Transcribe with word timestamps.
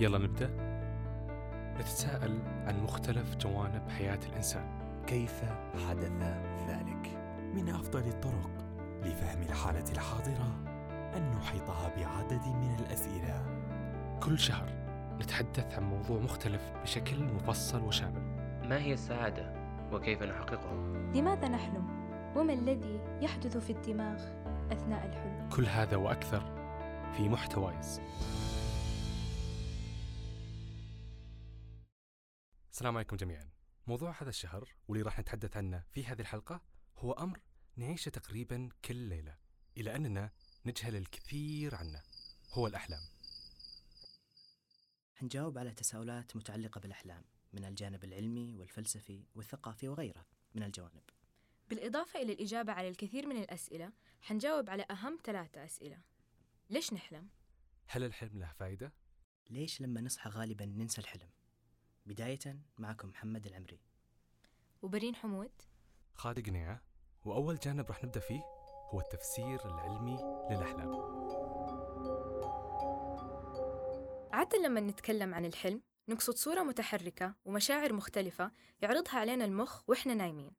يلا 0.00 0.18
نبدأ 0.18 0.50
نتساءل 1.80 2.38
عن 2.66 2.82
مختلف 2.82 3.36
جوانب 3.36 3.88
حياة 3.88 4.18
الإنسان 4.28 4.64
كيف 5.06 5.44
حدث 5.88 6.12
ذلك؟ 6.68 7.18
من 7.54 7.68
أفضل 7.68 8.00
الطرق 8.08 8.50
لفهم 9.02 9.42
الحالة 9.42 9.92
الحاضرة 9.92 10.64
أن 11.16 11.30
نحيطها 11.30 11.92
بعدد 11.96 12.46
من 12.46 12.76
الأسئلة 12.80 13.46
كل 14.22 14.38
شهر 14.38 14.68
نتحدث 15.22 15.74
عن 15.74 15.82
موضوع 15.82 16.20
مختلف 16.20 16.72
بشكل 16.82 17.24
مفصل 17.24 17.82
وشامل 17.82 18.22
ما 18.68 18.78
هي 18.78 18.92
السعادة 18.92 19.52
وكيف 19.92 20.22
نحققها؟ 20.22 20.74
لماذا 21.14 21.48
نحلم؟ 21.48 21.98
وما 22.36 22.52
الذي 22.52 23.00
يحدث 23.20 23.56
في 23.56 23.70
الدماغ 23.70 24.22
أثناء 24.72 25.06
الحلم؟ 25.06 25.48
كل 25.56 25.66
هذا 25.66 25.96
وأكثر 25.96 26.42
في 27.16 27.28
محتوايز 27.28 28.00
السلام 32.78 32.96
عليكم 32.96 33.16
جميعا 33.16 33.50
موضوع 33.86 34.22
هذا 34.22 34.28
الشهر 34.28 34.74
واللي 34.88 35.04
راح 35.04 35.18
نتحدث 35.18 35.56
عنه 35.56 35.84
في 35.92 36.04
هذه 36.04 36.20
الحلقة 36.20 36.60
هو 36.96 37.12
أمر 37.12 37.40
نعيشه 37.76 38.08
تقريبا 38.08 38.68
كل 38.84 38.96
ليلة 38.96 39.36
إلى 39.76 39.96
أننا 39.96 40.30
نجهل 40.66 40.96
الكثير 40.96 41.74
عنه 41.74 42.02
هو 42.52 42.66
الأحلام 42.66 43.00
حنجاوب 45.14 45.58
على 45.58 45.72
تساؤلات 45.72 46.36
متعلقة 46.36 46.80
بالأحلام 46.80 47.24
من 47.52 47.64
الجانب 47.64 48.04
العلمي 48.04 48.54
والفلسفي 48.54 49.26
والثقافي 49.34 49.88
وغيرها 49.88 50.26
من 50.54 50.62
الجوانب 50.62 51.02
بالإضافة 51.68 52.22
إلى 52.22 52.32
الإجابة 52.32 52.72
على 52.72 52.88
الكثير 52.88 53.26
من 53.26 53.36
الأسئلة 53.36 53.92
حنجاوب 54.20 54.70
على 54.70 54.86
أهم 54.90 55.18
ثلاثة 55.24 55.64
أسئلة 55.64 56.02
ليش 56.70 56.92
نحلم؟ 56.92 57.28
هل 57.86 58.04
الحلم 58.04 58.38
له 58.38 58.52
فائدة؟ 58.52 58.92
ليش 59.50 59.80
لما 59.80 60.00
نصحى 60.00 60.30
غالبا 60.30 60.66
ننسى 60.66 61.00
الحلم؟ 61.00 61.37
بداية 62.08 62.58
معكم 62.78 63.08
محمد 63.08 63.46
العمري. 63.46 63.80
وبرين 64.82 65.14
حمود. 65.14 65.50
خالد 66.14 66.46
قنيعة 66.46 66.82
وأول 67.24 67.58
جانب 67.58 67.88
راح 67.88 68.04
نبدأ 68.04 68.20
فيه 68.20 68.40
هو 68.90 69.00
التفسير 69.00 69.64
العلمي 69.64 70.16
للأحلام. 70.50 70.94
عادة 74.32 74.58
لما 74.58 74.80
نتكلم 74.80 75.34
عن 75.34 75.44
الحلم 75.44 75.82
نقصد 76.08 76.34
صورة 76.34 76.62
متحركة 76.62 77.34
ومشاعر 77.44 77.92
مختلفة 77.92 78.52
يعرضها 78.82 79.18
علينا 79.18 79.44
المخ 79.44 79.90
وإحنا 79.90 80.14
نايمين. 80.14 80.50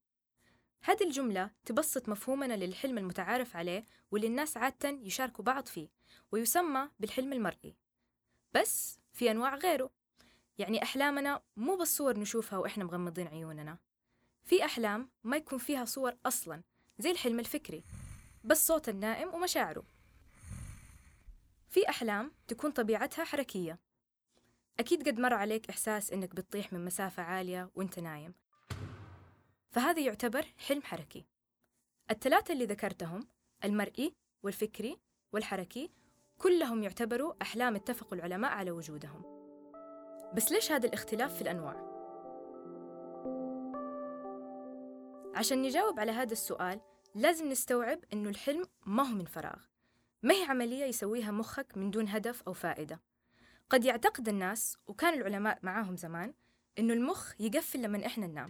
هذه 0.83 1.03
الجملة 1.03 1.51
تبسط 1.65 2.09
مفهومنا 2.09 2.53
للحلم 2.53 2.97
المتعارف 2.97 3.55
عليه 3.55 3.85
واللي 4.11 4.27
الناس 4.27 4.57
عادة 4.57 4.89
يشاركوا 4.89 5.45
بعض 5.45 5.65
فيه 5.65 5.89
ويسمى 6.31 6.89
بالحلم 6.99 7.33
المرئي. 7.33 7.75
بس 8.53 8.99
في 9.13 9.31
أنواع 9.31 9.55
غيره. 9.55 9.98
يعني 10.59 10.83
أحلامنا 10.83 11.41
مو 11.57 11.75
بالصور 11.75 12.19
نشوفها 12.19 12.59
وإحنا 12.59 12.83
مغمضين 12.83 13.27
عيوننا. 13.27 13.77
في 14.43 14.65
أحلام 14.65 15.09
ما 15.23 15.37
يكون 15.37 15.59
فيها 15.59 15.85
صور 15.85 16.15
أصلا 16.25 16.63
زي 16.97 17.11
الحلم 17.11 17.39
الفكري 17.39 17.83
بس 18.43 18.67
صوت 18.67 18.89
النائم 18.89 19.33
ومشاعره. 19.33 19.83
في 21.69 21.89
أحلام 21.89 22.31
تكون 22.47 22.71
طبيعتها 22.71 23.25
حركية. 23.25 23.79
أكيد 24.79 25.07
قد 25.07 25.19
مر 25.19 25.33
عليك 25.33 25.69
إحساس 25.69 26.11
إنك 26.11 26.35
بتطيح 26.35 26.73
من 26.73 26.85
مسافة 26.85 27.23
عالية 27.23 27.69
وإنت 27.75 27.99
نايم. 27.99 28.33
فهذا 29.71 30.01
يعتبر 30.01 30.45
حلم 30.57 30.81
حركي. 30.81 31.25
الثلاثة 32.11 32.53
اللي 32.53 32.65
ذكرتهم 32.65 33.27
المرئي 33.63 34.15
والفكري 34.43 34.97
والحركي 35.33 35.91
كلهم 36.37 36.83
يعتبروا 36.83 37.33
أحلام 37.41 37.75
اتفقوا 37.75 38.17
العلماء 38.17 38.51
على 38.51 38.71
وجودهم. 38.71 39.38
بس 40.33 40.51
ليش 40.51 40.71
هذا 40.71 40.87
الاختلاف 40.87 41.35
في 41.35 41.41
الأنواع؟ 41.41 41.89
عشان 45.35 45.61
نجاوب 45.61 45.99
على 45.99 46.11
هذا 46.11 46.33
السؤال 46.33 46.81
لازم 47.15 47.49
نستوعب 47.49 47.99
إنه 48.13 48.29
الحلم 48.29 48.65
ما 48.85 49.03
هو 49.03 49.15
من 49.15 49.25
فراغ. 49.25 49.59
ما 50.23 50.33
هي 50.33 50.43
عملية 50.43 50.85
يسويها 50.85 51.31
مخك 51.31 51.77
من 51.77 51.91
دون 51.91 52.07
هدف 52.07 52.43
أو 52.47 52.53
فائدة؟ 52.53 52.99
قد 53.69 53.85
يعتقد 53.85 54.29
الناس 54.29 54.77
وكان 54.87 55.13
العلماء 55.13 55.59
معاهم 55.63 55.97
زمان 55.97 56.33
إنه 56.79 56.93
المخ 56.93 57.33
يقفل 57.39 57.81
لما 57.81 58.05
إحنا 58.05 58.27
ننام. 58.27 58.49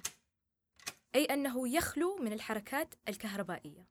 أي 1.16 1.26
أنه 1.26 1.68
يخلو 1.68 2.18
من 2.18 2.34
الحركات 2.34 2.94
الكهربائية. 3.10 3.88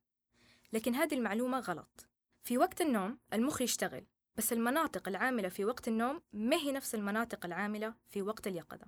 لكن 0.72 0.94
هذه 0.94 1.14
المعلومة 1.14 1.60
غلط. 1.60 2.06
في 2.42 2.58
وقت 2.58 2.80
النوم 2.80 3.18
المخ 3.32 3.62
يشتغل. 3.62 4.04
بس 4.38 4.52
المناطق 4.52 5.08
العاملة 5.08 5.48
في 5.48 5.64
وقت 5.64 5.88
النوم 5.88 6.22
ما 6.32 6.56
هي 6.56 6.72
نفس 6.72 6.94
المناطق 6.94 7.46
العاملة 7.46 7.94
في 8.08 8.22
وقت 8.22 8.46
اليقظة. 8.46 8.86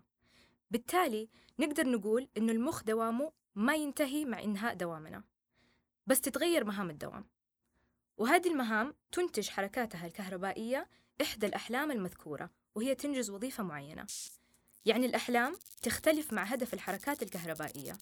بالتالي 0.70 1.28
نقدر 1.58 1.88
نقول 1.88 2.28
إنه 2.36 2.52
المخ 2.52 2.82
دوامه 2.82 3.32
ما 3.54 3.74
ينتهي 3.74 4.24
مع 4.24 4.42
إنهاء 4.42 4.74
دوامنا. 4.74 5.24
بس 6.06 6.20
تتغير 6.20 6.64
مهام 6.64 6.90
الدوام. 6.90 7.26
وهذه 8.16 8.48
المهام 8.48 8.94
تنتج 9.12 9.48
حركاتها 9.48 10.06
الكهربائية 10.06 10.88
إحدى 11.22 11.46
الأحلام 11.46 11.90
المذكورة 11.90 12.50
وهي 12.74 12.94
تنجز 12.94 13.30
وظيفة 13.30 13.62
معينة. 13.62 14.06
يعني 14.84 15.06
الأحلام 15.06 15.56
تختلف 15.82 16.32
مع 16.32 16.42
هدف 16.42 16.74
الحركات 16.74 17.22
الكهربائية. 17.22 17.96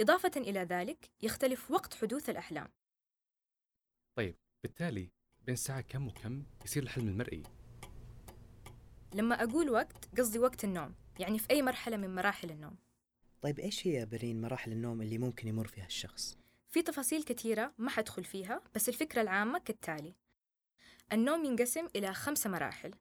إضافة 0.00 0.32
إلى 0.36 0.60
ذلك 0.60 1.10
يختلف 1.22 1.70
وقت 1.70 1.94
حدوث 1.94 2.30
الأحلام. 2.30 2.68
طيب 4.16 4.36
بالتالي 4.62 5.17
بين 5.48 5.54
الساعة 5.54 5.80
كم 5.80 6.06
وكم 6.06 6.42
يصير 6.64 6.82
الحلم 6.82 7.08
المرئي؟ 7.08 7.42
لما 9.14 9.42
أقول 9.42 9.70
وقت 9.70 10.08
قصدي 10.18 10.38
وقت 10.38 10.64
النوم 10.64 10.94
يعني 11.18 11.38
في 11.38 11.50
أي 11.50 11.62
مرحلة 11.62 11.96
من 11.96 12.14
مراحل 12.14 12.50
النوم. 12.50 12.76
طيب 13.42 13.58
إيش 13.58 13.86
هي 13.86 14.06
برين 14.06 14.40
مراحل 14.40 14.72
النوم 14.72 15.02
اللي 15.02 15.18
ممكن 15.18 15.48
يمر 15.48 15.66
فيها 15.66 15.86
الشخص؟ 15.86 16.38
في 16.70 16.82
تفاصيل 16.82 17.22
كثيرة 17.22 17.72
ما 17.78 17.90
حدخل 17.90 18.24
فيها 18.24 18.62
بس 18.74 18.88
الفكرة 18.88 19.22
العامة 19.22 19.58
كالتالي. 19.58 20.14
النوم 21.12 21.44
ينقسم 21.44 21.88
إلى 21.96 22.14
خمسة 22.14 22.50
مراحل. 22.50 22.94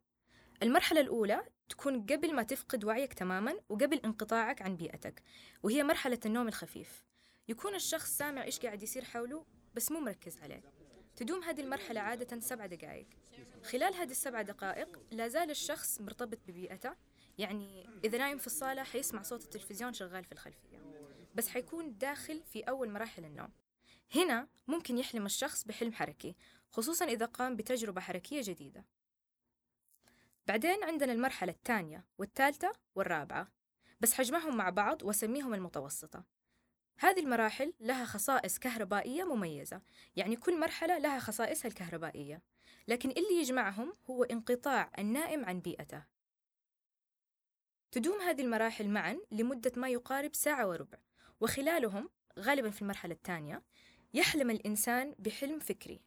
المرحلة 0.64 1.02
الأولى 1.02 1.44
تكون 1.70 2.02
قبل 2.02 2.36
ما 2.36 2.44
تفقد 2.44 2.84
وعيك 2.84 3.14
تماما 3.14 3.54
وقبل 3.70 3.98
انقطاعك 4.06 4.62
عن 4.62 4.76
بيئتك 4.76 5.24
وهي 5.64 5.84
مرحلة 5.84 6.20
النوم 6.26 6.48
الخفيف. 6.48 7.06
يكون 7.48 7.76
الشخص 7.76 8.18
سامع 8.18 8.44
إيش 8.44 8.60
قاعد 8.60 8.84
يصير 8.84 9.04
حوله 9.04 9.46
بس 9.76 9.92
مو 9.92 10.00
مركز 10.00 10.38
عليه. 10.42 10.77
تدوم 11.18 11.44
هذه 11.44 11.62
المرحلة 11.62 12.00
عادة 12.00 12.40
سبع 12.40 12.66
دقائق. 12.66 13.08
خلال 13.64 13.94
هذه 13.94 14.12
السبع 14.12 14.42
دقائق 14.42 15.00
لا 15.12 15.28
زال 15.28 15.50
الشخص 15.50 16.02
مرتبط 16.02 16.40
ببيئته 16.48 16.96
يعني 17.38 17.90
إذا 18.04 18.18
نايم 18.18 18.38
في 18.38 18.48
الصالة 18.48 18.84
حيسمع 18.84 19.22
صوت 19.22 19.44
التلفزيون 19.44 19.94
شغال 19.94 20.24
في 20.24 20.32
الخلفية 20.32 20.78
بس 21.36 21.48
حيكون 21.48 21.98
داخل 21.98 22.44
في 22.44 22.62
أول 22.62 22.90
مراحل 22.90 23.26
النوم. 23.26 23.50
هنا 24.16 24.48
ممكن 24.68 24.98
يحلم 24.98 25.26
الشخص 25.26 25.64
بحلم 25.64 25.94
حركي 25.94 26.36
خصوصا 26.72 27.06
إذا 27.06 27.26
قام 27.26 27.56
بتجربة 27.56 28.02
حركية 28.02 28.42
جديدة. 28.44 28.86
بعدين 30.48 30.84
عندنا 30.84 31.14
المرحلة 31.14 31.52
الثانية 31.52 32.06
والثالثة 32.18 32.72
والرابعة 32.96 33.48
بس 34.00 34.14
حجمهم 34.14 34.58
مع 34.58 34.70
بعض 34.70 35.04
وسميهم 35.04 35.54
المتوسطة. 35.54 36.37
هذه 37.00 37.20
المراحل 37.20 37.74
لها 37.80 38.06
خصائص 38.06 38.60
كهربائية 38.60 39.24
مميزة. 39.24 39.82
يعني 40.16 40.36
كل 40.36 40.60
مرحلة 40.60 40.98
لها 40.98 41.20
خصائصها 41.20 41.70
الكهربائية. 41.70 42.42
لكن 42.88 43.10
اللي 43.10 43.40
يجمعهم 43.40 43.94
هو 44.10 44.24
انقطاع 44.24 44.92
النائم 45.00 45.46
عن 45.46 45.60
بيئته. 45.60 46.04
تدوم 47.92 48.22
هذه 48.22 48.42
المراحل 48.42 48.90
معا 48.90 49.20
لمدة 49.32 49.72
ما 49.76 49.90
يقارب 49.90 50.36
ساعة 50.36 50.68
وربع. 50.68 50.98
وخلالهم 51.42 52.10
غالبا 52.40 52.70
في 52.70 52.82
المرحلة 52.82 53.14
الثانية 53.14 53.64
يحلم 54.14 54.50
الإنسان 54.50 55.16
بحلم 55.20 55.60
فكري. 55.60 56.02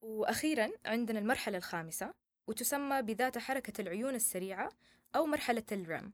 وأخيرا 0.00 0.70
عندنا 0.86 1.18
المرحلة 1.18 1.58
الخامسة 1.58 2.14
وتسمى 2.46 3.02
بذات 3.02 3.38
حركة 3.38 3.80
العيون 3.80 4.14
السريعة 4.14 4.68
أو 5.16 5.26
مرحلة 5.26 5.64
الرم. 5.72 6.12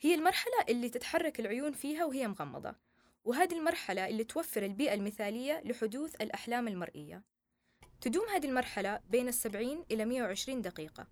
هي 0.00 0.14
المرحلة 0.14 0.64
اللي 0.68 0.88
تتحرك 0.88 1.40
العيون 1.40 1.72
فيها 1.72 2.04
وهي 2.04 2.28
مغمضة 2.28 2.74
وهذه 3.24 3.58
المرحلة 3.58 4.06
اللي 4.08 4.24
توفر 4.24 4.62
البيئة 4.62 4.94
المثالية 4.94 5.62
لحدوث 5.64 6.14
الأحلام 6.20 6.68
المرئية. 6.68 7.22
تدوم 8.00 8.28
هذه 8.28 8.46
المرحلة 8.46 9.00
بين 9.10 9.28
السبعين 9.28 9.84
إلى 9.90 10.04
120 10.04 10.62
دقيقة. 10.62 11.06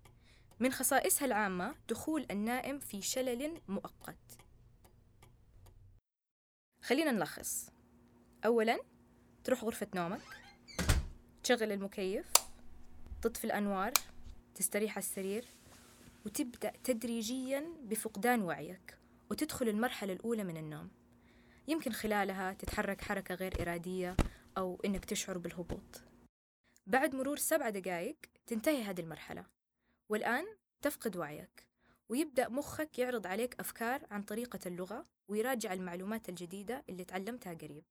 من 0.59 0.71
خصائصها 0.71 1.25
العامة 1.25 1.75
دخول 1.89 2.25
النائم 2.31 2.79
في 2.79 3.01
شلل 3.01 3.61
مؤقت. 3.67 4.37
خلينا 6.81 7.11
نلخص. 7.11 7.69
أولا 8.45 8.79
تروح 9.43 9.63
غرفة 9.63 9.87
نومك. 9.95 10.21
تشغل 11.43 11.71
المكيف. 11.71 12.31
تطفي 13.21 13.43
الأنوار. 13.43 13.93
تستريح 14.55 14.91
على 14.91 15.03
السرير. 15.03 15.45
وتبدأ 16.27 16.73
تدريجيا 16.83 17.73
بفقدان 17.83 18.41
وعيك 18.41 18.97
وتدخل 19.29 19.69
المرحلة 19.69 20.13
الأولى 20.13 20.43
من 20.43 20.57
النوم. 20.57 20.89
يمكن 21.67 21.91
خلالها 21.91 22.53
تتحرك 22.53 23.01
حركة 23.01 23.35
غير 23.35 23.61
إرادية 23.61 24.17
أو 24.57 24.81
إنك 24.85 25.05
تشعر 25.05 25.37
بالهبوط. 25.37 26.01
بعد 26.87 27.15
مرور 27.15 27.37
سبع 27.37 27.69
دقائق 27.69 28.17
تنتهي 28.47 28.83
هذه 28.83 29.01
المرحلة 29.01 29.45
والآن 30.09 30.45
تفقد 30.81 31.17
وعيك 31.17 31.67
ويبدأ 32.09 32.49
مخك 32.49 32.99
يعرض 32.99 33.27
عليك 33.27 33.59
أفكار 33.59 34.07
عن 34.11 34.23
طريقة 34.23 34.59
اللغة 34.65 35.05
ويراجع 35.27 35.73
المعلومات 35.73 36.29
الجديدة 36.29 36.83
اللي 36.89 37.03
تعلمتها 37.03 37.53
قريب. 37.53 37.83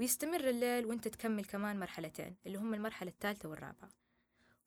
ويستمر 0.00 0.48
الليل 0.48 0.86
وأنت 0.86 1.08
تكمل 1.08 1.44
كمان 1.44 1.80
مرحلتين 1.80 2.36
اللي 2.46 2.58
هم 2.58 2.74
المرحلة 2.74 3.10
الثالثة 3.10 3.48
والرابعة. 3.48 3.88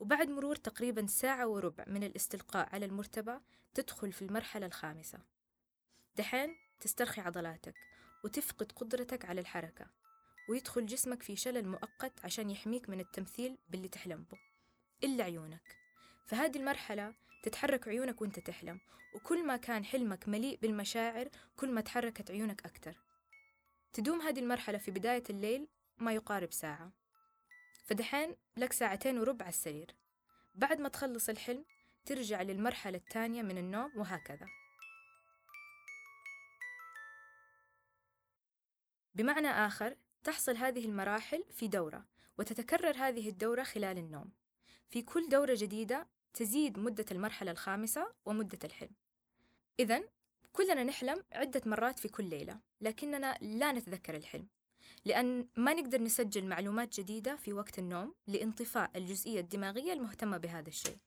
وبعد 0.01 0.29
مرور 0.29 0.55
تقريبا 0.55 1.07
ساعة 1.07 1.47
وربع 1.47 1.85
من 1.87 2.03
الاستلقاء 2.03 2.69
على 2.75 2.85
المرتبة 2.85 3.41
تدخل 3.73 4.11
في 4.11 4.21
المرحلة 4.21 4.65
الخامسة. 4.65 5.19
دحين 6.15 6.55
تسترخي 6.79 7.21
عضلاتك 7.21 7.73
وتفقد 8.23 8.71
قدرتك 8.71 9.25
على 9.25 9.41
الحركة 9.41 9.85
ويدخل 10.49 10.85
جسمك 10.85 11.23
في 11.23 11.35
شلل 11.35 11.67
مؤقت 11.67 12.25
عشان 12.25 12.49
يحميك 12.49 12.89
من 12.89 12.99
التمثيل 12.99 13.57
باللي 13.69 13.87
تحلم 13.87 14.25
به 14.31 14.37
إلا 15.03 15.23
عيونك. 15.23 15.77
فهذه 16.25 16.57
المرحلة 16.57 17.13
تتحرك 17.43 17.87
عيونك 17.87 18.21
وأنت 18.21 18.39
تحلم 18.39 18.79
وكل 19.15 19.47
ما 19.47 19.57
كان 19.57 19.85
حلمك 19.85 20.29
مليء 20.29 20.59
بالمشاعر 20.61 21.29
كل 21.57 21.71
ما 21.71 21.81
تحركت 21.81 22.31
عيونك 22.31 22.65
أكتر. 22.65 22.97
تدوم 23.93 24.21
هذه 24.21 24.39
المرحلة 24.39 24.77
في 24.77 24.91
بداية 24.91 25.23
الليل 25.29 25.67
ما 25.97 26.13
يقارب 26.13 26.51
ساعة. 26.51 27.00
فدحين 27.83 28.35
لك 28.57 28.73
ساعتين 28.73 29.19
وربع 29.19 29.45
على 29.45 29.53
السرير. 29.53 29.95
بعد 30.55 30.81
ما 30.81 30.89
تخلص 30.89 31.29
الحلم 31.29 31.65
ترجع 32.05 32.41
للمرحلة 32.41 32.97
الثانية 32.97 33.41
من 33.41 33.57
النوم 33.57 33.91
وهكذا. 33.95 34.47
بمعنى 39.15 39.47
آخر 39.47 39.95
تحصل 40.23 40.57
هذه 40.57 40.85
المراحل 40.85 41.43
في 41.51 41.67
دورة 41.67 42.05
وتتكرر 42.37 42.95
هذه 42.97 43.29
الدورة 43.29 43.63
خلال 43.63 43.97
النوم. 43.97 44.31
في 44.89 45.01
كل 45.01 45.29
دورة 45.29 45.55
جديدة 45.57 46.07
تزيد 46.33 46.79
مدة 46.79 47.05
المرحلة 47.11 47.51
الخامسة 47.51 48.13
ومدة 48.25 48.59
الحلم. 48.63 48.95
إذا 49.79 50.03
كلنا 50.53 50.83
نحلم 50.83 51.23
عدة 51.31 51.61
مرات 51.65 51.99
في 51.99 52.07
كل 52.07 52.29
ليلة 52.29 52.59
لكننا 52.81 53.37
لا 53.41 53.71
نتذكر 53.71 54.15
الحلم. 54.15 54.47
لأن 55.05 55.47
ما 55.55 55.73
نقدر 55.73 56.01
نسجل 56.01 56.45
معلومات 56.45 56.99
جديدة 56.99 57.35
في 57.35 57.53
وقت 57.53 57.79
النوم 57.79 58.13
لانطفاء 58.27 58.91
الجزئية 58.95 59.39
الدماغية 59.39 59.93
المهتمة 59.93 60.37
بهذا 60.37 60.69
الشيء 60.69 60.97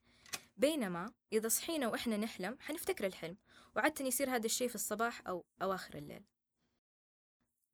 بينما 0.56 1.12
إذا 1.32 1.48
صحينا 1.48 1.88
وإحنا 1.88 2.16
نحلم 2.16 2.56
حنفتكر 2.60 3.06
الحلم 3.06 3.36
وعادة 3.76 4.04
يصير 4.04 4.30
هذا 4.30 4.46
الشيء 4.46 4.68
في 4.68 4.74
الصباح 4.74 5.28
أو 5.28 5.44
أواخر 5.62 5.98
الليل 5.98 6.22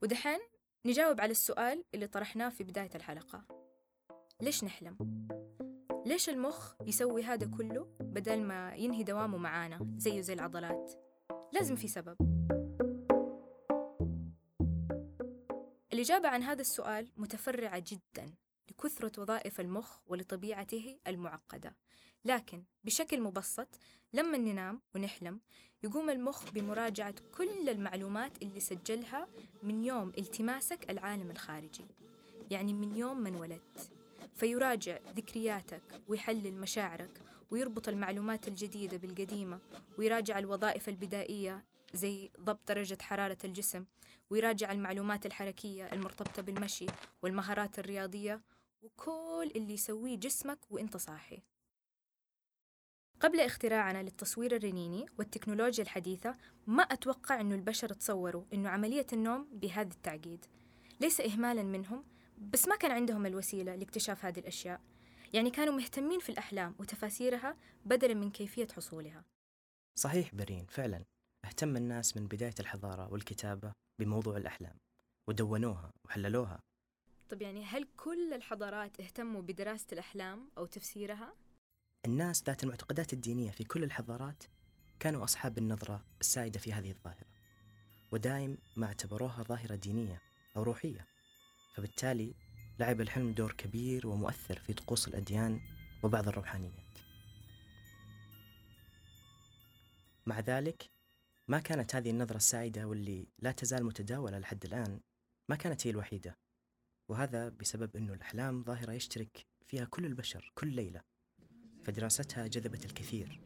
ودحين 0.02 0.38
نجاوب 0.86 1.20
على 1.20 1.30
السؤال 1.30 1.84
اللي 1.94 2.06
طرحناه 2.06 2.48
في 2.48 2.64
بداية 2.64 2.90
الحلقة 2.94 3.44
ليش 4.40 4.64
نحلم؟ 4.64 4.96
ليش 6.06 6.28
المخ 6.28 6.74
يسوي 6.86 7.22
هذا 7.22 7.46
كله 7.46 7.96
بدل 8.00 8.42
ما 8.42 8.74
ينهي 8.74 9.02
دوامه 9.02 9.38
معانا 9.38 9.94
زيه 9.96 10.20
زي 10.20 10.32
العضلات؟ 10.32 10.92
لازم 11.52 11.76
في 11.76 11.88
سبب 11.88 12.16
الإجابة 16.00 16.28
عن 16.28 16.42
هذا 16.42 16.60
السؤال 16.60 17.08
متفرعة 17.16 17.84
جدا 17.86 18.34
لكثرة 18.70 19.22
وظائف 19.22 19.60
المخ 19.60 19.98
ولطبيعته 20.06 20.98
المعقدة. 21.06 21.76
لكن 22.24 22.64
بشكل 22.84 23.20
مبسط 23.20 23.68
لما 24.12 24.38
ننام 24.38 24.80
ونحلم 24.94 25.40
يقوم 25.82 26.10
المخ 26.10 26.50
بمراجعة 26.52 27.14
كل 27.34 27.68
المعلومات 27.68 28.42
اللي 28.42 28.60
سجلها 28.60 29.28
من 29.62 29.84
يوم 29.84 30.12
التماسك 30.18 30.90
العالم 30.90 31.30
الخارجي 31.30 31.84
يعني 32.50 32.72
من 32.72 32.96
يوم 32.96 33.20
ما 33.20 33.28
انولدت 33.28 33.90
فيراجع 34.34 34.98
ذكرياتك 35.16 35.82
ويحلل 36.08 36.54
مشاعرك 36.54 37.20
ويربط 37.50 37.88
المعلومات 37.88 38.48
الجديدة 38.48 38.96
بالقديمة 38.96 39.58
ويراجع 39.98 40.38
الوظائف 40.38 40.88
البدائية 40.88 41.64
زي 41.92 42.30
ضبط 42.40 42.68
درجة 42.68 42.98
حرارة 43.02 43.38
الجسم 43.44 43.84
ويراجع 44.30 44.72
المعلومات 44.72 45.26
الحركية 45.26 45.92
المرتبطة 45.92 46.42
بالمشي 46.42 46.86
والمهارات 47.22 47.78
الرياضية 47.78 48.40
وكل 48.82 49.52
اللي 49.56 49.74
يسويه 49.74 50.16
جسمك 50.16 50.58
وإنت 50.70 50.96
صاحي. 50.96 51.42
قبل 53.20 53.40
اختراعنا 53.40 54.02
للتصوير 54.02 54.56
الرنيني 54.56 55.06
والتكنولوجيا 55.18 55.84
الحديثة 55.84 56.36
ما 56.66 56.82
أتوقع 56.82 57.40
أنه 57.40 57.54
البشر 57.54 57.92
تصوروا 57.92 58.44
أنه 58.52 58.68
عملية 58.68 59.06
النوم 59.12 59.48
بهذا 59.52 59.94
التعقيد. 59.94 60.46
ليس 61.00 61.20
إهمالا 61.20 61.62
منهم 61.62 62.04
بس 62.38 62.68
ما 62.68 62.76
كان 62.76 62.90
عندهم 62.90 63.26
الوسيلة 63.26 63.74
لاكتشاف 63.74 64.24
هذه 64.24 64.38
الأشياء. 64.38 64.80
يعني 65.32 65.50
كانوا 65.50 65.74
مهتمين 65.74 66.20
في 66.20 66.28
الأحلام 66.28 66.74
وتفاسيرها 66.78 67.56
بدلا 67.84 68.14
من 68.14 68.30
كيفية 68.30 68.68
حصولها. 68.76 69.24
صحيح 69.94 70.34
برين 70.34 70.66
فعلا. 70.66 71.04
اهتم 71.44 71.76
الناس 71.76 72.16
من 72.16 72.26
بداية 72.26 72.54
الحضارة 72.60 73.12
والكتابة 73.12 73.72
بموضوع 74.00 74.36
الأحلام 74.36 74.76
ودونوها 75.28 75.90
وحللوها. 76.04 76.60
طب 77.28 77.42
يعني 77.42 77.64
هل 77.64 77.88
كل 77.96 78.32
الحضارات 78.32 79.00
اهتموا 79.00 79.42
بدراسة 79.42 79.86
الأحلام 79.92 80.50
أو 80.58 80.66
تفسيرها؟ 80.66 81.34
الناس 82.06 82.44
ذات 82.44 82.64
المعتقدات 82.64 83.12
الدينية 83.12 83.50
في 83.50 83.64
كل 83.64 83.84
الحضارات 83.84 84.44
كانوا 85.00 85.24
أصحاب 85.24 85.58
النظرة 85.58 86.04
السائدة 86.20 86.60
في 86.60 86.72
هذه 86.72 86.90
الظاهرة 86.90 87.26
ودائم 88.12 88.58
ما 88.76 88.86
اعتبروها 88.86 89.42
ظاهرة 89.42 89.74
دينية 89.74 90.22
أو 90.56 90.62
روحية. 90.62 91.06
فبالتالي 91.76 92.34
لعب 92.78 93.00
الحلم 93.00 93.32
دور 93.32 93.52
كبير 93.52 94.06
ومؤثر 94.06 94.58
في 94.58 94.72
طقوس 94.72 95.08
الأديان 95.08 95.60
وبعض 96.02 96.28
الروحانيات. 96.28 96.98
مع 100.26 100.40
ذلك 100.40 100.90
ما 101.50 101.58
كانت 101.58 101.94
هذه 101.94 102.10
النظرة 102.10 102.36
السائدة 102.36 102.84
واللي 102.84 103.28
لا 103.38 103.52
تزال 103.52 103.84
متداولة 103.84 104.38
لحد 104.38 104.64
الآن 104.64 105.00
ما 105.48 105.56
كانت 105.56 105.86
هي 105.86 105.90
الوحيدة. 105.90 106.38
وهذا 107.08 107.48
بسبب 107.48 107.96
أنه 107.96 108.12
الأحلام 108.12 108.64
ظاهرة 108.64 108.92
يشترك 108.92 109.46
فيها 109.66 109.84
كل 109.84 110.06
البشر 110.06 110.52
كل 110.54 110.72
ليلة 110.72 111.00
فدراستها 111.84 112.46
جذبت 112.46 112.84
الكثير. 112.84 113.40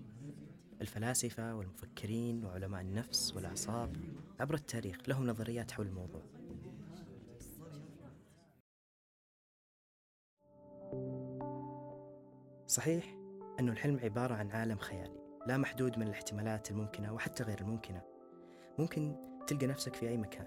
الفلاسفة 0.81 1.55
والمفكرين 1.55 2.45
وعلماء 2.45 2.81
النفس 2.81 3.35
والأعصاب 3.35 3.97
عبر 4.41 4.55
التاريخ 4.55 5.09
لهم 5.09 5.27
نظريات 5.27 5.71
حول 5.71 5.87
الموضوع. 5.87 6.23
صحيح 12.67 13.17
أن 13.61 13.69
الحلم 13.69 13.99
عبارة 13.99 14.35
عن 14.35 14.51
عالم 14.51 14.79
خيالي. 14.79 15.24
لا 15.47 15.57
محدود 15.57 15.99
من 15.99 16.07
الاحتمالات 16.07 16.71
الممكنة 16.71 17.15
وحتى 17.15 17.43
غير 17.43 17.61
الممكنة. 17.61 18.03
ممكن 18.79 19.17
تلقى 19.47 19.67
نفسك 19.67 19.95
في 19.95 20.09
أي 20.09 20.17
مكان 20.17 20.47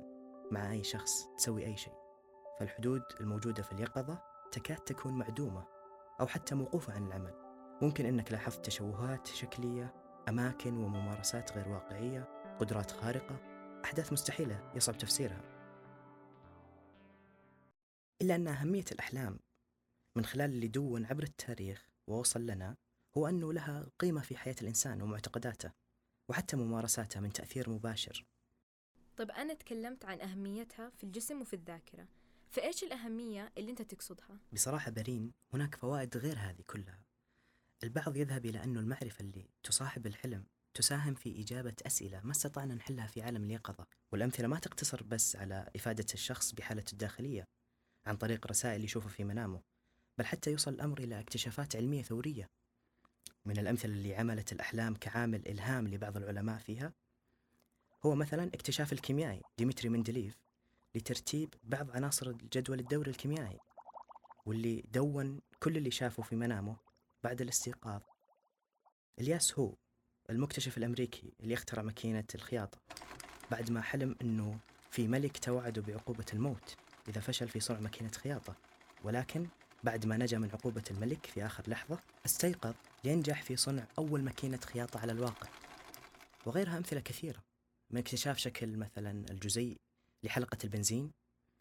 مع 0.51 0.71
أي 0.71 0.83
شخص 0.83 1.27
تسوي 1.37 1.65
أي 1.65 1.77
شيء. 1.77 1.93
فالحدود 2.59 3.01
الموجودة 3.21 3.63
في 3.63 3.71
اليقظة 3.71 4.21
تكاد 4.51 4.77
تكون 4.77 5.13
معدومة 5.13 5.65
أو 6.19 6.27
حتى 6.27 6.55
موقوفة 6.55 6.93
عن 6.93 7.07
العمل. 7.07 7.33
ممكن 7.81 8.05
أنك 8.05 8.31
لاحظت 8.31 8.65
تشوهات 8.65 9.27
شكلية 9.27 9.93
أماكن 10.29 10.77
وممارسات 10.77 11.51
غير 11.51 11.69
واقعية 11.69 12.27
قدرات 12.59 12.91
خارقة 12.91 13.39
أحداث 13.85 14.13
مستحيلة 14.13 14.71
يصعب 14.75 14.97
تفسيرها. 14.97 15.41
إلا 18.21 18.35
أن 18.35 18.47
أهمية 18.47 18.85
الأحلام 18.91 19.39
من 20.15 20.25
خلال 20.25 20.49
اللي 20.49 20.67
دون 20.67 21.05
عبر 21.05 21.23
التاريخ 21.23 21.89
ووصل 22.07 22.45
لنا 22.45 22.75
هو 23.17 23.27
أنه 23.27 23.53
لها 23.53 23.89
قيمة 24.00 24.21
في 24.21 24.38
حياة 24.38 24.55
الإنسان 24.62 25.01
ومعتقداته 25.01 25.71
وحتى 26.29 26.55
ممارساته 26.55 27.19
من 27.19 27.33
تأثير 27.33 27.69
مباشر. 27.69 28.25
طب 29.17 29.31
أنا 29.31 29.53
تكلمت 29.53 30.05
عن 30.05 30.21
أهميتها 30.21 30.89
في 30.89 31.03
الجسم 31.03 31.41
وفي 31.41 31.53
الذاكرة. 31.53 32.07
فإيش 32.50 32.83
الأهمية 32.83 33.51
اللي 33.57 33.71
أنت 33.71 33.81
تقصدها؟ 33.81 34.39
بصراحة 34.53 34.91
برين 34.91 35.33
هناك 35.53 35.75
فوائد 35.75 36.17
غير 36.17 36.38
هذه 36.39 36.62
كلها. 36.67 37.00
البعض 37.83 38.17
يذهب 38.17 38.45
إلى 38.45 38.63
أن 38.63 38.77
المعرفة 38.77 39.21
اللي 39.21 39.50
تصاحب 39.63 40.07
الحلم 40.07 40.45
تساهم 40.74 41.13
في 41.13 41.41
إجابة 41.41 41.75
أسئلة 41.86 42.21
ما 42.24 42.31
استطعنا 42.31 42.75
نحلها 42.75 43.07
في 43.07 43.21
عالم 43.21 43.43
اليقظة 43.43 43.88
والأمثلة 44.12 44.47
ما 44.47 44.59
تقتصر 44.59 45.03
بس 45.03 45.36
على 45.36 45.69
إفادة 45.75 46.05
الشخص 46.13 46.51
بحالته 46.51 46.91
الداخلية 46.91 47.47
عن 48.05 48.17
طريق 48.17 48.47
رسائل 48.47 48.83
يشوفها 48.83 49.09
في 49.09 49.24
منامه 49.24 49.62
بل 50.17 50.25
حتى 50.25 50.51
يوصل 50.51 50.74
الأمر 50.74 51.00
إلى 51.00 51.19
اكتشافات 51.19 51.75
علمية 51.75 52.03
ثورية. 52.03 52.50
من 53.47 53.57
الأمثلة 53.59 53.93
اللي 53.93 54.15
عملت 54.15 54.51
الأحلام 54.51 54.95
كعامل 54.95 55.47
إلهام 55.47 55.87
لبعض 55.87 56.17
العلماء 56.17 56.57
فيها 56.57 56.93
هو 58.05 58.15
مثلا 58.15 58.43
اكتشاف 58.53 58.93
الكيميائي 58.93 59.41
ديمتري 59.57 59.89
مندليف 59.89 60.37
لترتيب 60.95 61.53
بعض 61.63 61.91
عناصر 61.91 62.29
الجدول 62.29 62.79
الدوري 62.79 63.11
الكيميائي 63.11 63.59
واللي 64.45 64.83
دون 64.91 65.41
كل 65.59 65.77
اللي 65.77 65.91
شافه 65.91 66.23
في 66.23 66.35
منامه 66.35 66.77
بعد 67.23 67.41
الاستيقاظ. 67.41 68.01
إلياس 69.19 69.59
هو 69.59 69.73
المكتشف 70.29 70.77
الأمريكي 70.77 71.33
اللي 71.39 71.53
اخترع 71.53 71.83
ماكينة 71.83 72.25
الخياطة 72.35 72.79
بعد 73.51 73.71
ما 73.71 73.81
حلم 73.81 74.15
أنه 74.21 74.59
في 74.91 75.07
ملك 75.07 75.37
توعده 75.37 75.81
بعقوبة 75.81 76.25
الموت 76.33 76.75
إذا 77.07 77.21
فشل 77.21 77.49
في 77.49 77.59
صنع 77.59 77.79
ماكينة 77.79 78.11
خياطة 78.11 78.55
ولكن 79.03 79.47
بعد 79.83 80.05
ما 80.05 80.17
نجا 80.17 80.37
من 80.37 80.49
عقوبة 80.51 80.83
الملك 80.91 81.25
في 81.25 81.45
آخر 81.45 81.63
لحظة 81.67 81.99
استيقظ. 82.25 82.73
لينجح 83.07 83.43
في 83.43 83.55
صنع 83.55 83.87
أول 83.97 84.23
ماكينة 84.23 84.57
خياطة 84.57 84.99
على 84.99 85.11
الواقع 85.11 85.49
وغيرها 86.45 86.77
أمثلة 86.77 86.99
كثيرة 86.99 87.43
من 87.89 87.97
اكتشاف 87.97 88.37
شكل 88.37 88.77
مثلا 88.77 89.11
الجزيء 89.11 89.77
لحلقة 90.23 90.57
البنزين 90.63 91.11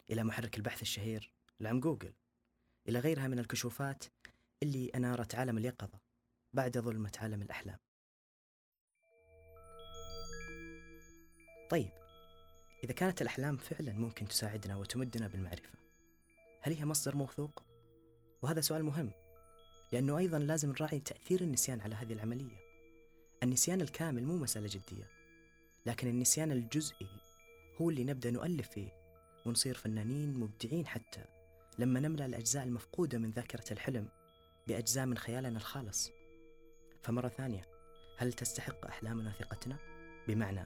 إلى 0.09 0.23
محرك 0.23 0.57
البحث 0.57 0.81
الشهير 0.81 1.31
لعم 1.59 1.79
جوجل 1.79 2.13
إلى 2.89 2.99
غيرها 2.99 3.27
من 3.27 3.39
الكشوفات 3.39 4.05
اللي 4.63 4.91
أنارت 4.95 5.35
عالم 5.35 5.57
اليقظة 5.57 5.99
بعد 6.53 6.77
ظلمة 6.77 7.11
عالم 7.17 7.41
الأحلام 7.41 7.77
طيب 11.69 11.91
إذا 12.83 12.93
كانت 12.93 13.21
الأحلام 13.21 13.57
فعلا 13.57 13.93
ممكن 13.93 14.27
تساعدنا 14.27 14.77
وتمدنا 14.77 15.27
بالمعرفة 15.27 15.79
هل 16.61 16.73
هي 16.73 16.85
مصدر 16.85 17.15
موثوق؟ 17.15 17.63
وهذا 18.41 18.61
سؤال 18.61 18.83
مهم 18.83 19.11
لأنه 19.91 20.17
أيضا 20.17 20.39
لازم 20.39 20.71
نراعي 20.71 20.99
تأثير 20.99 21.41
النسيان 21.41 21.81
على 21.81 21.95
هذه 21.95 22.13
العملية 22.13 22.57
النسيان 23.43 23.81
الكامل 23.81 24.23
مو 24.23 24.37
مسألة 24.37 24.67
جدية 24.67 25.07
لكن 25.85 26.07
النسيان 26.07 26.51
الجزئي 26.51 27.07
هو 27.81 27.89
اللي 27.89 28.03
نبدأ 28.03 28.31
نؤلف 28.31 28.69
فيه 28.69 28.89
ونصير 29.45 29.73
فنانين 29.73 30.33
مبدعين 30.33 30.87
حتى 30.87 31.25
لما 31.79 31.99
نملأ 31.99 32.25
الأجزاء 32.25 32.63
المفقودة 32.63 33.17
من 33.17 33.31
ذاكرة 33.31 33.73
الحلم 33.73 34.07
بأجزاء 34.67 35.05
من 35.05 35.17
خيالنا 35.17 35.57
الخالص 35.57 36.11
فمرة 37.03 37.27
ثانية 37.27 37.65
هل 38.17 38.33
تستحق 38.33 38.85
أحلامنا 38.85 39.31
ثقتنا؟ 39.31 39.77
بمعنى 40.27 40.65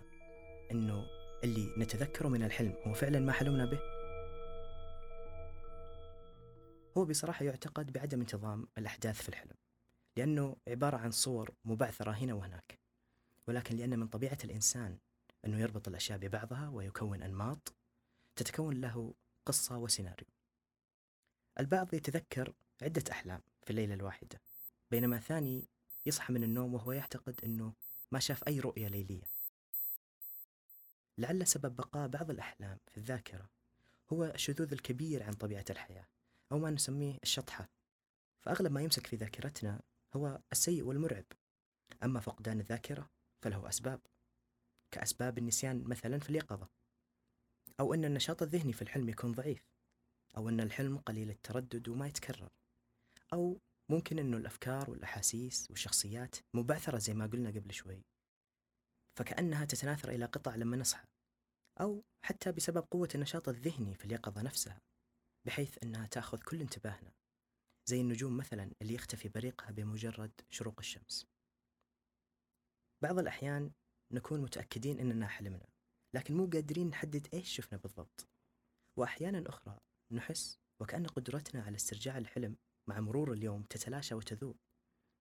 أنه 0.72 1.06
اللي 1.44 1.74
نتذكره 1.78 2.28
من 2.28 2.44
الحلم 2.44 2.74
هو 2.88 2.94
فعلا 2.94 3.20
ما 3.20 3.32
حلمنا 3.32 3.66
به؟ 3.66 3.80
هو 6.98 7.06
بصراحة 7.06 7.46
يعتقد 7.46 7.94
بعدم 7.94 8.20
انتظام 8.20 8.68
الأحداث 8.78 9.22
في 9.22 9.30
الحلم 9.30 9.56
لأنه 10.18 10.56
عبارة 10.68 10.98
عن 10.98 11.12
صور 11.12 11.52
مبعثرة 11.66 12.12
هنا 12.12 12.34
وهناك 12.34 12.80
ولكن 13.48 13.76
لأن 13.76 14.00
من 14.00 14.08
طبيعة 14.08 14.38
الإنسان 14.44 14.98
أنه 15.46 15.60
يربط 15.60 15.88
الأشياء 15.88 16.18
ببعضها 16.18 16.70
ويكون 16.70 17.24
أنماط 17.24 17.74
تتكون 18.36 18.82
له 18.82 19.14
قصة 19.46 19.78
وسيناريو. 19.78 20.28
البعض 21.60 21.94
يتذكر 21.94 22.54
عدة 22.82 23.04
أحلام 23.12 23.42
في 23.64 23.70
الليلة 23.70 23.94
الواحدة 23.94 24.42
بينما 24.92 25.20
ثاني 25.20 25.68
يصحى 26.06 26.34
من 26.34 26.44
النوم 26.44 26.74
وهو 26.74 26.92
يعتقد 26.92 27.40
أنه 27.44 27.74
ما 28.12 28.20
شاف 28.20 28.48
أي 28.48 28.60
رؤية 28.60 28.88
ليلية. 28.88 29.24
لعل 31.18 31.48
سبب 31.48 31.76
بقاء 31.76 32.08
بعض 32.08 32.30
الأحلام 32.30 32.78
في 32.88 32.98
الذاكرة 32.98 33.50
هو 34.14 34.26
الشذوذ 34.26 34.72
الكبير 34.72 35.24
عن 35.24 35.34
طبيعة 35.34 35.66
الحياة. 35.70 36.06
أو 36.52 36.60
ما 36.60 36.70
نسميه 36.70 37.18
الشطحة. 37.24 37.70
فأغلب 38.46 38.72
ما 38.72 38.82
يمسك 38.82 39.08
في 39.08 39.16
ذاكرتنا 39.16 39.82
هو 40.16 40.42
السيء 40.52 40.84
والمرعب. 40.84 41.26
أما 42.04 42.20
فقدان 42.20 42.60
الذاكرة 42.60 43.10
فله 43.44 43.70
أسباب 43.70 44.02
كأسباب 44.92 45.38
النسيان 45.38 45.84
مثلا 45.84 46.20
في 46.20 46.30
اليقظة 46.30 46.70
أو 47.80 47.94
أن 47.94 48.06
النشاط 48.06 48.42
الذهني 48.42 48.74
في 48.74 48.82
الحلم 48.82 49.10
يكون 49.10 49.32
ضعيف 49.32 49.64
أو 50.38 50.50
أن 50.50 50.60
الحلم 50.60 50.98
قليل 50.98 51.30
التردد 51.30 51.90
وما 51.90 52.08
يتكرر 52.08 52.50
أو 53.34 53.60
ممكن 53.90 54.20
أنه 54.20 54.38
الأفكار 54.38 54.90
والأحاسيس 54.90 55.68
والشخصيات 55.70 56.36
مبعثرة 56.54 56.98
زي 56.98 57.14
ما 57.14 57.28
قلنا 57.28 57.50
قبل 57.50 57.74
شوي. 57.74 58.06
فكأنها 59.20 59.66
تتناثر 59.66 60.10
إلى 60.10 60.26
قطع 60.26 60.56
لما 60.56 60.78
نصحى 60.78 61.08
أو 61.82 62.04
حتى 62.26 62.52
بسبب 62.52 62.88
قوة 62.92 63.10
النشاط 63.16 63.50
الذهني 63.50 63.96
في 63.96 64.06
اليقظة 64.06 64.42
نفسها. 64.42 64.82
بحيث 65.48 65.84
أنها 65.84 66.08
تأخذ 66.08 66.40
كل 66.42 66.62
انتباهنا. 66.62 67.14
زي 67.90 68.02
النجوم 68.02 68.38
مثلا 68.38 68.72
اللي 68.82 68.94
يختفي 68.94 69.30
بريقها 69.30 69.72
بمجرد 69.72 70.42
شروق 70.50 70.80
الشمس. 70.80 71.28
بعض 73.04 73.20
الأحيان 73.20 73.72
نكون 74.12 74.42
متأكدين 74.42 75.00
أننا 75.00 75.28
حلمنا 75.28 75.68
لكن 76.16 76.38
مو 76.38 76.46
قادرين 76.46 76.88
نحدد 76.88 77.28
إيش 77.34 77.56
شفنا 77.56 77.78
بالضبط. 77.78 78.28
وأحيانا 79.00 79.50
أخرى 79.50 79.80
نحس 80.12 80.60
وكأن 80.82 81.08
قدرتنا 81.08 81.64
على 81.64 81.76
استرجاع 81.76 82.18
الحلم 82.18 82.58
مع 82.90 83.00
مرور 83.00 83.34
اليوم 83.34 83.64
تتلاشى 83.64 84.16
وتذوب 84.16 84.58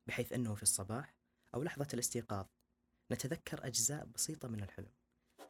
بحيث 0.08 0.32
أنه 0.32 0.54
في 0.54 0.62
الصباح 0.62 1.14
أو 1.54 1.62
لحظة 1.62 1.88
الاستيقاظ 1.94 2.46
نتذكر 3.12 3.66
أجزاء 3.66 4.04
بسيطة 4.04 4.48
من 4.48 4.62
الحلم 4.62 4.92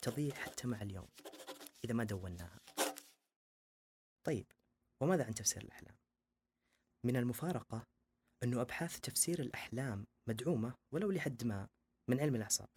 تضيع 0.02 0.34
حتى 0.34 0.66
مع 0.66 0.82
اليوم 0.82 1.08
إذا 1.84 1.94
ما 1.94 2.04
دوناها. 2.04 2.60
طيب 4.26 4.46
وماذا 5.02 5.24
عن 5.24 5.34
تفسير 5.34 5.62
الأحلام؟ 5.62 5.94
من 7.06 7.16
المفارقة 7.16 7.86
أنه 8.42 8.60
أبحاث 8.60 9.00
تفسير 9.00 9.40
الأحلام 9.40 10.06
مدعومة 10.28 10.74
ولو 10.94 11.10
لحد 11.10 11.44
ما 11.44 11.68
من 12.10 12.20
علم 12.20 12.36
الأعصاب. 12.36 12.68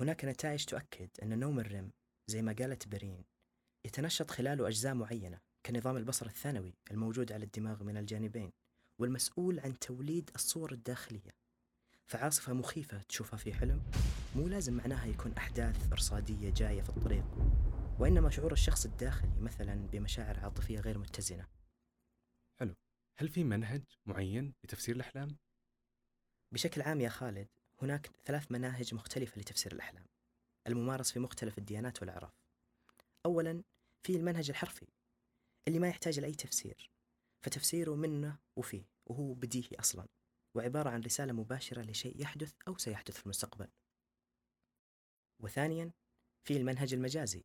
هناك 0.00 0.24
نتائج 0.24 0.64
تؤكد 0.64 1.10
أن 1.22 1.38
نوم 1.38 1.60
الرم 1.60 1.90
زي 2.30 2.42
ما 2.42 2.52
قالت 2.52 2.88
برين 2.88 3.24
يتنشط 3.86 4.30
خلاله 4.30 4.68
أجزاء 4.68 4.94
معينة 4.94 5.38
كنظام 5.66 5.96
البصر 5.96 6.26
الثانوي 6.26 6.74
الموجود 6.90 7.32
على 7.32 7.44
الدماغ 7.44 7.82
من 7.82 7.96
الجانبين 7.96 8.52
والمسؤول 9.00 9.60
عن 9.60 9.78
توليد 9.78 10.30
الصور 10.34 10.72
الداخلية. 10.72 11.30
فعاصفة 12.06 12.52
مخيفة 12.52 13.02
تشوفها 13.02 13.36
في 13.36 13.54
حلم 13.54 13.82
مو 14.36 14.48
لازم 14.48 14.74
معناها 14.74 15.06
يكون 15.06 15.32
أحداث 15.32 15.92
إرصادية 15.92 16.50
جاية 16.50 16.82
في 16.82 16.88
الطريق. 16.88 17.24
وإنما 18.00 18.30
شعور 18.30 18.52
الشخص 18.52 18.84
الداخلي 18.84 19.40
مثلا 19.40 19.74
بمشاعر 19.74 20.40
عاطفية 20.40 20.80
غير 20.80 20.98
متزنة. 20.98 21.48
حلو. 22.60 22.74
هل 23.18 23.28
في 23.28 23.44
منهج 23.44 23.82
معين 24.06 24.54
لتفسير 24.64 24.96
الأحلام؟ 24.96 25.36
بشكل 26.52 26.82
عام 26.82 27.00
يا 27.00 27.08
خالد 27.08 27.48
هناك 27.82 28.10
ثلاث 28.24 28.52
مناهج 28.52 28.94
مختلفة 28.94 29.40
لتفسير 29.40 29.72
الأحلام 29.72 30.06
الممارس 30.66 31.12
في 31.12 31.20
مختلف 31.20 31.58
الديانات 31.58 32.00
والأعراف. 32.00 32.32
أولا 33.26 33.62
في 34.02 34.16
المنهج 34.16 34.50
الحرفي 34.50 34.86
اللي 35.68 35.78
ما 35.78 35.88
يحتاج 35.88 36.20
لأي 36.20 36.34
تفسير 36.34 36.90
فتفسيره 37.44 37.94
منه 37.94 38.38
وفيه 38.56 38.84
وهو 39.06 39.34
بديهي 39.34 39.76
أصلا 39.80 40.06
وعبارة 40.54 40.90
عن 40.90 41.00
رسالة 41.00 41.32
مباشرة 41.32 41.82
لشيء 41.82 42.20
يحدث 42.20 42.54
أو 42.68 42.78
سيحدث 42.78 43.16
في 43.16 43.24
المستقبل. 43.24 43.68
وثانيا 45.42 45.92
في 46.44 46.56
المنهج 46.56 46.94
المجازي 46.94 47.44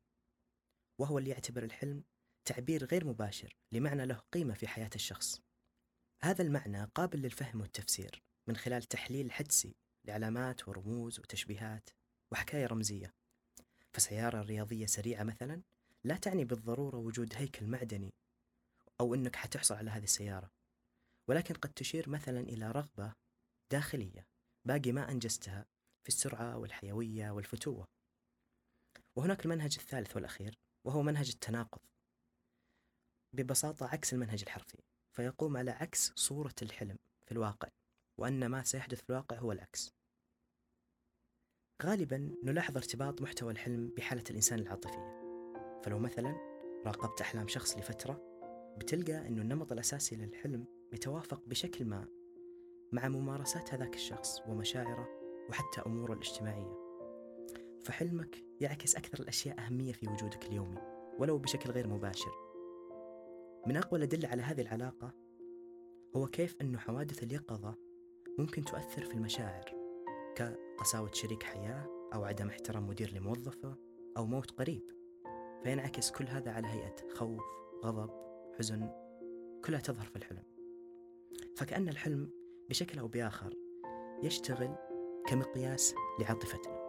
وهو 0.99 1.17
اللي 1.17 1.29
يعتبر 1.29 1.63
الحلم 1.63 2.03
تعبير 2.45 2.85
غير 2.85 3.05
مباشر 3.05 3.55
لمعنى 3.71 4.05
له 4.05 4.15
قيمة 4.15 4.53
في 4.53 4.67
حياة 4.67 4.89
الشخص. 4.95 5.41
هذا 6.21 6.41
المعنى 6.41 6.83
قابل 6.83 7.21
للفهم 7.21 7.61
والتفسير 7.61 8.23
من 8.47 8.55
خلال 8.55 8.83
تحليل 8.83 9.31
حدسي 9.31 9.75
لعلامات 10.05 10.67
ورموز 10.67 11.19
وتشبيهات 11.19 11.89
وحكاية 12.31 12.65
رمزية. 12.65 13.13
فسيارة 13.93 14.41
رياضية 14.41 14.85
سريعة 14.85 15.23
مثلا 15.23 15.61
لا 16.03 16.17
تعني 16.17 16.45
بالضرورة 16.45 16.97
وجود 16.97 17.33
هيكل 17.35 17.67
معدني 17.67 18.13
أو 18.99 19.15
أنك 19.15 19.35
حتحصل 19.35 19.75
على 19.75 19.91
هذه 19.91 20.03
السيارة 20.03 20.51
ولكن 21.27 21.53
قد 21.53 21.69
تشير 21.69 22.09
مثلا 22.09 22.39
إلى 22.39 22.71
رغبة 22.71 23.13
داخلية 23.71 24.27
باقي 24.65 24.91
ما 24.91 25.11
أنجزتها 25.11 25.65
في 26.03 26.09
السرعة 26.09 26.57
والحيوية 26.57 27.31
والفتوة. 27.31 27.85
وهناك 29.15 29.45
المنهج 29.45 29.77
الثالث 29.79 30.15
والأخير 30.15 30.57
وهو 30.87 31.01
منهج 31.01 31.29
التناقض. 31.29 31.79
ببساطة 33.33 33.87
عكس 33.87 34.13
المنهج 34.13 34.41
الحرفي 34.43 34.77
فيقوم 35.15 35.57
على 35.57 35.71
عكس 35.71 36.11
صورة 36.15 36.55
الحلم 36.61 36.97
في 37.25 37.31
الواقع 37.31 37.69
وأن 38.17 38.45
ما 38.45 38.63
سيحدث 38.63 39.01
في 39.01 39.09
الواقع 39.09 39.37
هو 39.37 39.51
العكس. 39.51 39.93
غالبا 41.83 42.35
نلاحظ 42.43 42.77
ارتباط 42.77 43.21
محتوى 43.21 43.51
الحلم 43.51 43.93
بحالة 43.97 44.23
الإنسان 44.29 44.59
العاطفية. 44.59 45.17
فلو 45.83 45.99
مثلا 45.99 46.35
راقبت 46.85 47.21
أحلام 47.21 47.47
شخص 47.47 47.77
لفترة 47.77 48.21
بتلقى 48.77 49.27
أنه 49.27 49.41
النمط 49.41 49.71
الأساسي 49.71 50.15
للحلم 50.15 50.65
يتوافق 50.93 51.41
بشكل 51.47 51.85
ما 51.85 52.07
مع 52.91 53.07
ممارسات 53.07 53.73
هذاك 53.73 53.95
الشخص 53.95 54.41
ومشاعره 54.47 55.07
وحتى 55.49 55.81
أموره 55.81 56.13
الاجتماعية. 56.13 56.86
فحلمك 57.83 58.43
يعكس 58.61 58.95
أكثر 58.95 59.19
الأشياء 59.19 59.59
أهمية 59.59 59.93
في 59.93 60.07
وجودك 60.07 60.45
اليومي 60.45 60.77
ولو 61.19 61.37
بشكل 61.37 61.71
غير 61.71 61.87
مباشر. 61.87 62.31
من 63.67 63.77
أقوى 63.77 63.97
الأدلة 63.97 64.29
على 64.29 64.41
هذه 64.41 64.61
العلاقة 64.61 65.13
هو 66.15 66.27
كيف 66.27 66.55
أن 66.61 66.77
حوادث 66.77 67.23
اليقظة 67.23 67.75
ممكن 68.39 68.65
تؤثر 68.65 69.01
في 69.01 69.13
المشاعر 69.13 69.65
كقساوة 70.35 71.11
شريك 71.13 71.43
حياة 71.43 72.09
أو 72.13 72.23
عدم 72.23 72.47
احترام 72.47 72.87
مدير 72.87 73.13
لموظفة 73.13 73.75
أو 74.17 74.25
موت 74.25 74.51
قريب. 74.51 74.83
فينعكس 75.63 76.11
كل 76.11 76.27
هذا 76.27 76.51
على 76.51 76.67
هيئة 76.67 76.95
خوف 77.13 77.41
غضب 77.85 78.09
حزن 78.57 78.89
كلها 79.65 79.79
تظهر 79.79 80.05
في 80.05 80.15
الحلم. 80.15 80.43
فكأن 81.55 81.89
الحلم 81.89 82.29
بشكل 82.69 82.99
أو 82.99 83.07
بآخر 83.07 83.53
يشتغل 84.23 84.75
كمقياس 85.27 85.95
لعاطفتنا. 86.19 86.86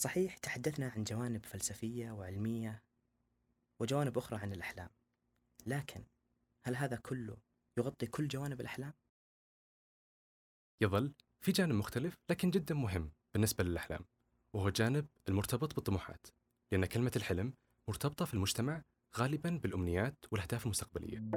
صحيح 0.00 0.36
تحدثنا 0.36 0.88
عن 0.88 1.04
جوانب 1.04 1.46
فلسفية 1.46 2.10
وعلمية 2.10 2.82
وجوانب 3.80 4.18
أخرى 4.18 4.38
عن 4.38 4.52
الأحلام. 4.52 4.90
لكن 5.66 6.04
هل 6.66 6.76
هذا 6.76 6.96
كله 6.96 7.36
يغطي 7.78 8.06
كل 8.06 8.28
جوانب 8.28 8.60
الأحلام؟ 8.60 8.92
يظل 10.82 11.14
في 11.40 11.52
جانب 11.52 11.74
مختلف 11.74 12.14
لكن 12.30 12.50
جدا 12.50 12.74
مهم 12.74 13.12
بالنسبة 13.34 13.64
للأحلام 13.64 14.04
وهو 14.54 14.68
جانب 14.70 15.06
المرتبط 15.28 15.74
بالطموحات. 15.74 16.26
لأن 16.72 16.86
كلمة 16.86 17.12
الحلم 17.16 17.52
مرتبطة 17.88 18.24
في 18.24 18.34
المجتمع 18.34 18.82
غالبا 19.16 19.50
بالأمنيات 19.50 20.24
والأهداف 20.32 20.64
المستقبلية. 20.64 21.30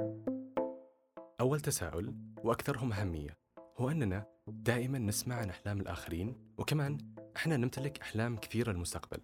أول 1.40 1.60
تساؤل 1.60 2.34
وأكثرهم 2.36 2.92
أهمية 2.92 3.41
هو 3.76 3.90
أننا 3.90 4.26
دائما 4.46 4.98
نسمع 4.98 5.34
عن 5.36 5.50
أحلام 5.50 5.80
الآخرين 5.80 6.54
وكمان 6.58 6.98
إحنا 7.36 7.56
نمتلك 7.56 8.00
أحلام 8.00 8.36
كثيرة 8.36 8.72
للمستقبل 8.72 9.20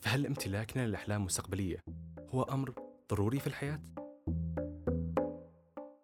فهل 0.00 0.26
امتلاكنا 0.26 0.86
للأحلام 0.86 1.20
المستقبلية 1.20 1.80
هو 2.28 2.42
أمر 2.42 2.74
ضروري 3.10 3.40
في 3.40 3.46
الحياة؟ 3.46 3.82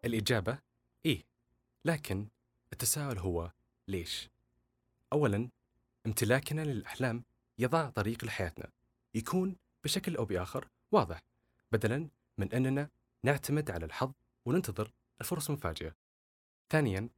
الإجابة 0.04 0.58
إيه 1.06 1.24
لكن 1.84 2.28
التساؤل 2.72 3.18
هو 3.18 3.50
ليش؟ 3.88 4.30
أولاً 5.12 5.48
امتلاكنا 6.06 6.60
للأحلام 6.60 7.24
يضع 7.58 7.90
طريق 7.90 8.24
لحياتنا 8.24 8.70
يكون 9.14 9.56
بشكل 9.84 10.16
أو 10.16 10.24
بآخر 10.24 10.68
واضح 10.92 11.22
بدلاً 11.72 12.08
من 12.38 12.52
أننا 12.52 12.88
نعتمد 13.24 13.70
على 13.70 13.86
الحظ 13.86 14.12
وننتظر 14.46 14.92
الفرص 15.20 15.50
المفاجئة. 15.50 15.94
ثانياً 16.70 17.08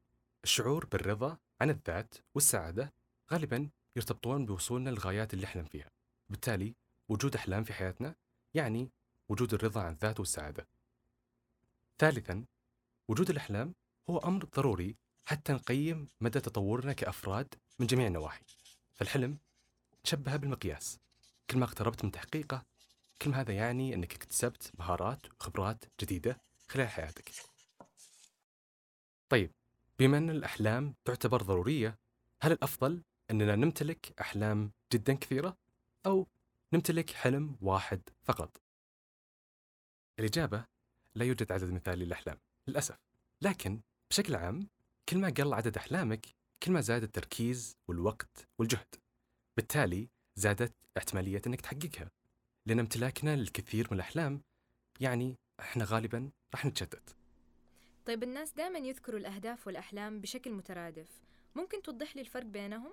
الشعور 0.44 0.86
بالرضا 0.86 1.38
عن 1.60 1.70
الذات 1.70 2.14
والسعادة 2.34 2.92
غالباً 3.32 3.70
يرتبطون 3.96 4.46
بوصولنا 4.46 4.90
للغايات 4.90 5.34
اللي 5.34 5.44
نحلم 5.44 5.64
فيها. 5.64 5.90
بالتالي 6.28 6.74
وجود 7.08 7.36
أحلام 7.36 7.64
في 7.64 7.72
حياتنا 7.72 8.14
يعني 8.54 8.90
وجود 9.28 9.54
الرضا 9.54 9.80
عن 9.80 9.92
الذات 9.92 10.20
والسعادة. 10.20 10.68
ثالثاً 11.98 12.44
وجود 13.08 13.30
الأحلام 13.30 13.74
هو 14.10 14.18
أمر 14.18 14.44
ضروري 14.44 14.96
حتى 15.24 15.52
نقيم 15.52 16.08
مدى 16.20 16.40
تطورنا 16.40 16.92
كأفراد 16.92 17.54
من 17.78 17.86
جميع 17.86 18.06
النواحي 18.06 18.44
فالحلم 18.94 19.38
تشبه 20.04 20.36
بالمقياس 20.36 20.98
كل 21.50 21.58
ما 21.58 21.64
اقتربت 21.64 22.04
من 22.04 22.10
تحقيقه 22.10 22.64
كل 23.22 23.30
ما 23.30 23.40
هذا 23.40 23.52
يعني 23.52 23.94
أنك 23.94 24.14
اكتسبت 24.14 24.72
مهارات 24.78 25.26
وخبرات 25.32 25.84
جديدة 26.00 26.40
خلال 26.68 26.88
حياتك 26.88 27.30
طيب 29.28 29.52
بما 30.00 30.18
أن 30.18 30.30
الأحلام 30.30 30.94
تعتبر 31.04 31.42
ضرورية 31.42 31.98
هل 32.42 32.52
الأفضل 32.52 33.02
أننا 33.30 33.56
نمتلك 33.56 34.20
أحلام 34.20 34.72
جدا 34.92 35.14
كثيرة 35.14 35.56
أو 36.06 36.26
نمتلك 36.72 37.10
حلم 37.10 37.56
واحد 37.60 38.02
فقط؟ 38.22 38.62
الإجابة 40.18 40.64
لا 41.14 41.24
يوجد 41.24 41.52
عدد 41.52 41.70
مثالي 41.70 42.04
للأحلام 42.04 42.38
للأسف. 42.68 42.98
لكن 43.42 43.80
بشكل 44.10 44.36
عام 44.36 44.68
كل 45.08 45.18
ما 45.18 45.28
قل 45.28 45.54
عدد 45.54 45.76
أحلامك 45.76 46.26
كل 46.62 46.72
ما 46.72 46.80
زاد 46.80 47.02
التركيز 47.02 47.76
والوقت 47.88 48.48
والجهد. 48.58 48.94
بالتالي 49.56 50.08
زادت 50.36 50.74
احتمالية 50.96 51.42
أنك 51.46 51.60
تحققها. 51.60 52.10
لأن 52.66 52.78
امتلاكنا 52.78 53.36
للكثير 53.36 53.88
من 53.90 53.96
الأحلام 53.96 54.42
يعني 55.00 55.38
إحنا 55.60 55.84
غالبا 55.84 56.30
راح 56.54 56.66
نتشتت. 56.66 57.19
طيب 58.06 58.22
الناس 58.22 58.52
دائما 58.52 58.78
يذكروا 58.78 59.18
الأهداف 59.20 59.66
والأحلام 59.66 60.20
بشكل 60.20 60.52
مترادف. 60.52 61.08
ممكن 61.54 61.82
توضح 61.82 62.16
لي 62.16 62.22
الفرق 62.22 62.46
بينهم؟ 62.46 62.92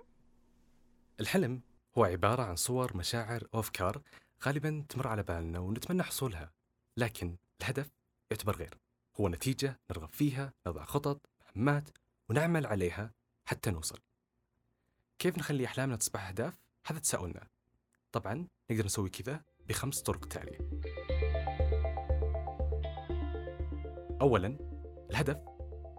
الحلم 1.20 1.60
هو 1.98 2.04
عبارة 2.04 2.42
عن 2.42 2.56
صور 2.56 2.96
مشاعر 2.96 3.48
أفكار 3.54 4.02
غالبا 4.44 4.84
تمر 4.88 5.08
على 5.08 5.22
بالنا 5.22 5.58
ونتمنى 5.58 6.02
حصولها 6.02 6.52
لكن 6.96 7.36
الهدف 7.60 7.90
يعتبر 8.30 8.56
غير. 8.56 8.78
هو 9.20 9.28
نتيجة 9.28 9.80
نرغب 9.90 10.12
فيها 10.12 10.52
نضع 10.66 10.84
خطط 10.84 11.20
مهمات 11.56 11.88
ونعمل 12.28 12.66
عليها 12.66 13.10
حتى 13.44 13.70
نوصل. 13.70 13.98
كيف 15.18 15.38
نخلي 15.38 15.66
أحلامنا 15.66 15.96
تصبح 15.96 16.28
أهداف؟ 16.28 16.54
هذا 16.86 16.98
تساؤلنا. 16.98 17.48
طبعا 18.12 18.48
نقدر 18.70 18.84
نسوي 18.84 19.10
كذا 19.10 19.42
بخمس 19.68 20.02
طرق 20.02 20.24
تالية 20.24 20.58
أولا 24.20 24.67
الهدف 25.10 25.36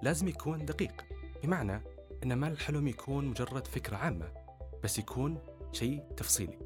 لازم 0.01 0.27
يكون 0.27 0.65
دقيق 0.65 1.05
بمعنى 1.43 1.81
أن 2.23 2.33
ما 2.33 2.47
الحلم 2.47 2.87
يكون 2.87 3.25
مجرد 3.25 3.67
فكرة 3.67 3.97
عامة 3.97 4.31
بس 4.83 4.99
يكون 4.99 5.37
شيء 5.71 6.03
تفصيلي. 6.17 6.59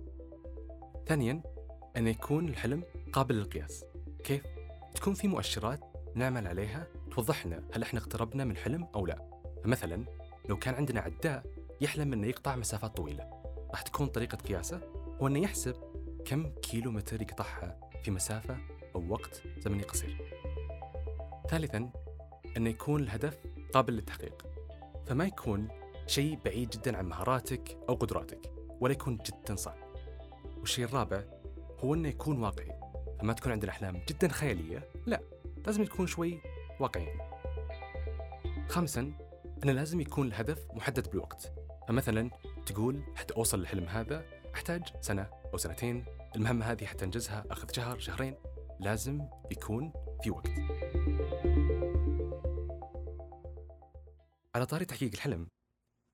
ثانيا 1.08 1.42
أن 1.98 2.08
يكون 2.08 2.50
الحلم 2.50 2.84
قابل 3.14 3.36
للقياس. 3.36 3.86
كيف؟ 4.24 4.44
تكون 4.96 5.14
في 5.14 5.28
مؤشرات 5.28 5.80
نعمل 6.16 6.48
عليها 6.48 6.88
توضح 7.12 7.46
لنا 7.46 7.64
هل 7.74 7.84
إحنا 7.84 8.00
اقتربنا 8.00 8.46
من 8.46 8.52
الحلم 8.52 8.88
أو 8.96 9.06
لا. 9.06 9.30
فمثلا 9.64 10.06
لو 10.50 10.58
كان 10.58 10.74
عندنا 10.74 11.02
عداء 11.02 11.44
يحلم 11.82 12.14
إنه 12.14 12.28
يقطع 12.28 12.56
مسافات 12.56 12.98
طويلة 12.98 13.30
راح 13.72 13.82
تكون 13.82 14.08
طريقة 14.08 14.36
قياسه 14.36 14.82
هو 15.22 15.28
إنه 15.28 15.40
يحسب 15.40 15.76
كم 16.26 16.50
كيلو 16.50 16.92
متر 16.92 17.22
يقطعها 17.22 17.80
في 18.04 18.12
مسافة 18.12 18.58
أو 18.96 19.10
وقت 19.10 19.44
زمني 19.58 19.84
قصير. 19.84 20.18
ثالثا 21.50 22.03
أنه 22.58 22.70
يكون 22.70 23.04
الهدف 23.04 23.38
قابل 23.74 23.94
للتحقيق. 23.94 24.46
فما 25.06 25.26
يكون 25.26 25.68
شيء 26.08 26.40
بعيد 26.46 26.70
جدا 26.70 26.98
عن 26.98 27.06
مهاراتك 27.06 27.78
أو 27.90 27.96
قدراتك 27.96 28.52
ولا 28.80 28.94
يكون 28.94 29.18
جدا 29.18 29.56
صعب. 29.56 29.78
والشيء 30.60 30.86
الرابع 30.86 31.24
هو 31.80 31.94
أنه 31.94 32.10
يكون 32.10 32.44
واقعي. 32.44 32.72
فما 33.20 33.34
تكون 33.34 33.52
عندنا 33.52 33.72
أحلام 33.72 34.02
جدا 34.10 34.28
خيالية 34.28 34.90
لا 35.06 35.22
لازم 35.66 35.86
تكون 35.86 36.08
شوي 36.08 36.42
واقعيين. 36.80 37.18
خامسا 38.70 39.14
أنه 39.64 39.72
لازم 39.72 40.02
يكون 40.02 40.28
الهدف 40.28 40.68
محدد 40.74 41.10
بالوقت. 41.10 41.54
فمثلا 41.88 42.30
تقول 42.66 43.04
حتى 43.16 43.36
أوصل 43.36 43.60
للحلم 43.60 43.86
هذا 43.86 44.26
أحتاج 44.56 44.84
سنة 45.02 45.30
أو 45.54 45.58
سنتين. 45.58 46.06
المهمة 46.36 46.66
هذه 46.66 46.86
حتى 46.86 47.06
أنجزها 47.06 47.46
أخذ 47.52 47.72
شهر 47.72 48.00
شهرين. 48.00 48.36
لازم 48.80 49.22
يكون 49.52 49.94
في 50.24 50.32
وقت. 50.32 50.52
على 54.56 54.66
طاري 54.66 54.86
تحقيق 54.86 55.12
الحلم 55.14 55.48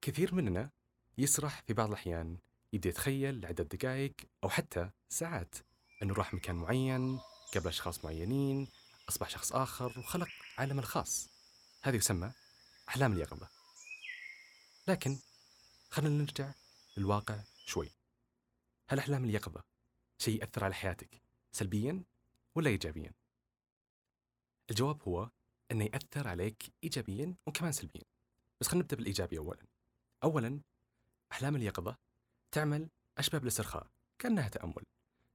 كثير 0.01 0.35
مننا 0.35 0.69
يسرح 1.17 1.61
في 1.61 1.73
بعض 1.73 1.87
الأحيان 1.87 2.37
يبدأ 2.73 2.89
يتخيل 2.89 3.41
لعدة 3.41 3.63
دقائق 3.63 4.13
أو 4.43 4.49
حتى 4.49 4.89
ساعات 5.09 5.55
أنه 6.03 6.13
راح 6.13 6.33
مكان 6.33 6.55
معين 6.55 7.19
قبل 7.55 7.67
أشخاص 7.67 8.05
معينين 8.05 8.67
أصبح 9.09 9.29
شخص 9.29 9.53
آخر 9.53 9.99
وخلق 9.99 10.27
عالم 10.57 10.79
الخاص. 10.79 11.29
هذا 11.81 11.95
يسمى 11.95 12.31
أحلام 12.89 13.13
اليقظة. 13.13 13.49
لكن 14.87 15.17
خلينا 15.89 16.23
نرجع 16.23 16.51
للواقع 16.97 17.43
شوي. 17.65 17.89
هل 18.89 18.99
أحلام 18.99 19.23
اليقظة 19.23 19.63
شيء 20.21 20.39
يأثر 20.39 20.63
على 20.63 20.73
حياتك 20.73 21.21
سلبيا 21.51 22.03
ولا 22.55 22.69
إيجابيا؟ 22.69 23.11
الجواب 24.69 25.03
هو 25.03 25.29
أنه 25.71 25.85
يأثر 25.85 26.27
عليك 26.27 26.63
إيجابيا 26.83 27.35
وكمان 27.47 27.71
سلبيا. 27.71 28.18
بس 28.61 28.67
خلينا 28.67 28.83
نبدأ 28.83 28.95
بالإيجابي 28.95 29.37
أولا. 29.37 29.63
أولا 30.23 30.61
أحلام 31.31 31.55
اليقظة 31.55 31.97
تعمل 32.51 32.89
أشبه 33.17 33.37
بالاسترخاء 33.37 33.87
كأنها 34.19 34.47
تأمل. 34.47 34.83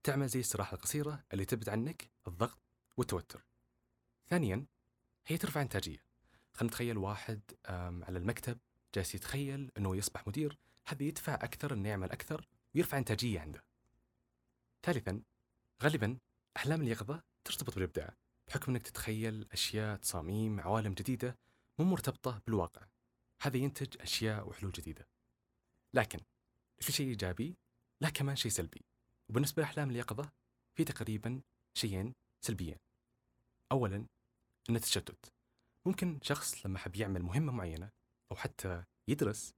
تعمل 0.02 0.28
زي 0.28 0.38
الاستراحة 0.38 0.74
القصيرة 0.74 1.24
اللي 1.32 1.44
تبعد 1.44 1.68
عنك 1.68 2.10
الضغط 2.26 2.58
والتوتر. 2.96 3.44
ثانيا 4.26 4.66
هي 5.26 5.38
ترفع 5.38 5.62
إنتاجية. 5.62 6.04
خلينا 6.54 6.70
نتخيل 6.70 6.98
واحد 6.98 7.40
على 7.68 8.18
المكتب 8.18 8.58
جالس 8.94 9.14
يتخيل 9.14 9.70
إنه 9.78 9.96
يصبح 9.96 10.26
مدير. 10.26 10.58
هذا 10.86 11.02
يدفع 11.02 11.34
أكثر 11.34 11.72
إنه 11.72 11.88
يعمل 11.88 12.10
أكثر 12.10 12.48
ويرفع 12.74 12.98
إنتاجية 12.98 13.40
عنده. 13.40 13.64
ثالثا 14.82 15.22
غالبا 15.82 16.18
أحلام 16.56 16.82
اليقظة 16.82 17.22
ترتبط 17.44 17.74
بالإبداع 17.74 18.16
بحكم 18.48 18.72
إنك 18.72 18.82
تتخيل 18.82 19.48
أشياء 19.52 19.96
تصاميم 19.96 20.60
عوالم 20.60 20.92
جديدة 20.92 21.38
مو 21.78 21.84
مرتبطة 21.84 22.42
بالواقع. 22.46 22.86
هذا 23.44 23.56
ينتج 23.56 24.00
أشياء 24.00 24.48
وحلول 24.48 24.72
جديدة. 24.72 25.08
لكن 25.94 26.18
في 26.80 26.92
شيء 26.92 27.06
إيجابي 27.08 27.54
لا 28.02 28.10
كمان 28.10 28.36
شيء 28.36 28.50
سلبي. 28.50 28.80
وبالنسبة 29.30 29.62
لأحلام 29.62 29.90
اليقظة 29.90 30.32
في 30.76 30.84
تقريبا 30.84 31.42
شيئين 31.78 32.14
سلبيين. 32.44 32.76
اولا 33.72 34.06
إن 34.70 34.76
التشتت. 34.76 35.32
ممكن 35.86 36.20
شخص 36.22 36.66
لما 36.66 36.78
حب 36.78 36.96
يعمل 36.96 37.22
مهمة 37.22 37.52
معينة 37.52 37.90
أو 38.32 38.36
حتى 38.36 38.84
يدرس 39.08 39.52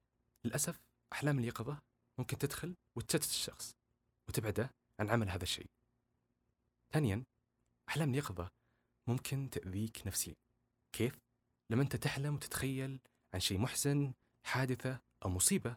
للأسف 0.46 0.80
أحلام 1.12 1.38
اليقظة 1.38 1.78
ممكن 2.18 2.38
تدخل 2.38 2.74
وتشتت 2.96 3.30
الشخص 3.30 3.72
وتبعده 4.28 4.70
عن 5.00 5.10
عمل 5.10 5.30
هذا 5.30 5.42
الشيء 5.42 5.66
ثانيا 6.92 7.24
أحلام 7.88 8.10
اليقظة 8.10 8.48
ممكن 9.08 9.50
تأذيك 9.50 10.06
نفسيا 10.06 10.34
كيف؟ 10.96 11.18
لما 11.72 11.82
أنت 11.82 11.96
تحلم 11.96 12.34
وتتخيل 12.34 13.00
عن 13.36 13.40
شيء 13.40 13.58
محزن 13.58 14.12
حادثة 14.44 15.00
أو 15.24 15.30
مصيبة 15.30 15.76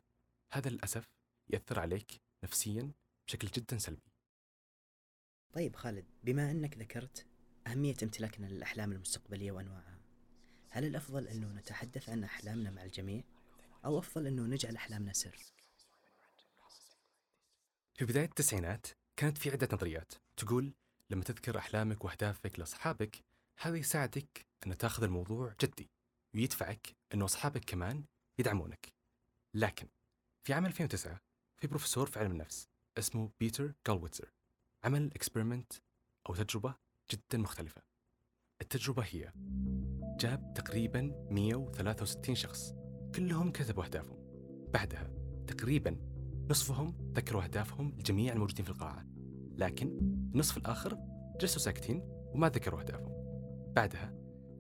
هذا 0.52 0.69
للأسف 0.69 1.10
يأثر 1.50 1.80
عليك 1.80 2.22
نفسيا 2.43 2.91
بشكل 3.28 3.48
جدا 3.48 3.78
سلبي. 3.78 4.12
طيب 5.54 5.76
خالد 5.76 6.06
بما 6.24 6.52
أنك 6.52 6.78
ذكرت 6.78 7.26
أهمية 7.67 7.95
امتلاكنا 8.04 8.45
للأحلام 8.45 8.91
المستقبلية 8.91 9.52
وأنواعها 9.52 10.00
هل 10.69 10.86
الأفضل 10.86 11.28
أنه 11.28 11.48
نتحدث 11.48 12.10
عن 12.10 12.24
أحلامنا 12.24 12.72
مع 12.72 12.84
الجميع 12.84 13.24
أو 13.86 14.00
أفضل 14.00 14.28
أنه 14.28 14.43
نجعل 14.43 14.76
أحلامنا 14.76 15.13
سر؟ 15.13 15.38
في 17.93 18.06
بداية 18.06 18.26
التسعينات 18.26 18.88
كانت 19.15 19.38
في 19.38 19.50
عدة 19.50 19.69
نظريات 19.74 20.13
تقول 20.38 20.74
لما 21.10 21.24
تذكر 21.24 21.58
أحلامك 21.58 22.06
وأهدافك 22.06 22.60
لأصحابك 22.60 23.24
هذا 23.58 23.76
يساعدك 23.76 24.45
أن 24.67 24.78
تاخذ 24.78 25.04
الموضوع 25.04 25.56
جدي. 25.62 25.89
ويدفعك 26.36 26.96
أنه 27.13 27.26
أصحابك 27.26 27.65
كمان 27.65 28.04
يدعمونك. 28.39 28.94
لكن 29.54 29.88
في 30.44 30.54
عام 30.54 30.65
2009 30.65 31.20
في 31.58 31.68
بروفيسور 31.68 32.06
في 32.06 32.20
علم 32.20 32.32
النفس 32.32 32.70
اسمه 32.98 33.32
بيتر 33.39 33.74
جالويتزر 33.88 34.34
عمل 34.84 35.06
experiment 35.15 35.74
أو 36.30 36.36
تجربة 36.36 36.76
جدا 37.12 37.38
مختلفة. 37.38 37.82
التجربة 38.62 39.04
هي 39.04 39.34
جاب 40.20 40.54
تقريبا 40.56 41.28
163 41.30 42.36
شخص 42.36 42.74
كلهم 43.15 43.52
كتبوا 43.52 43.84
أهدافهم. 43.84 44.20
بعدها 44.74 45.12
تقريبا 45.48 45.98
نصفهم 46.50 47.12
ذكروا 47.13 47.44
أهدافهم 47.44 47.92
لجميع 48.00 48.34
الموجودين 48.34 48.65
في 48.65 48.72
القاعة 48.72 49.06
لكن 49.58 49.88
النصف 50.34 50.58
الآخر 50.58 50.98
جلسوا 51.42 51.62
ساكتين 51.62 52.02
وما 52.06 52.50
ذكروا 52.50 52.80
أهدافهم. 52.80 53.20
بعدها 53.76 54.13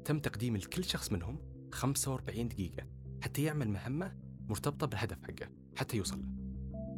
تم 0.05 0.19
تقديم 0.19 0.57
لكل 0.57 0.83
شخص 0.83 1.11
منهم 1.11 1.48
45 1.71 2.47
دقيقة 2.47 2.83
حتى 3.21 3.43
يعمل 3.43 3.69
مهمة 3.69 4.15
مرتبطة 4.49 4.87
بالهدف 4.87 5.23
حقه 5.23 5.49
حتى 5.75 5.97
يوصل 5.97 6.21
له. 6.21 6.29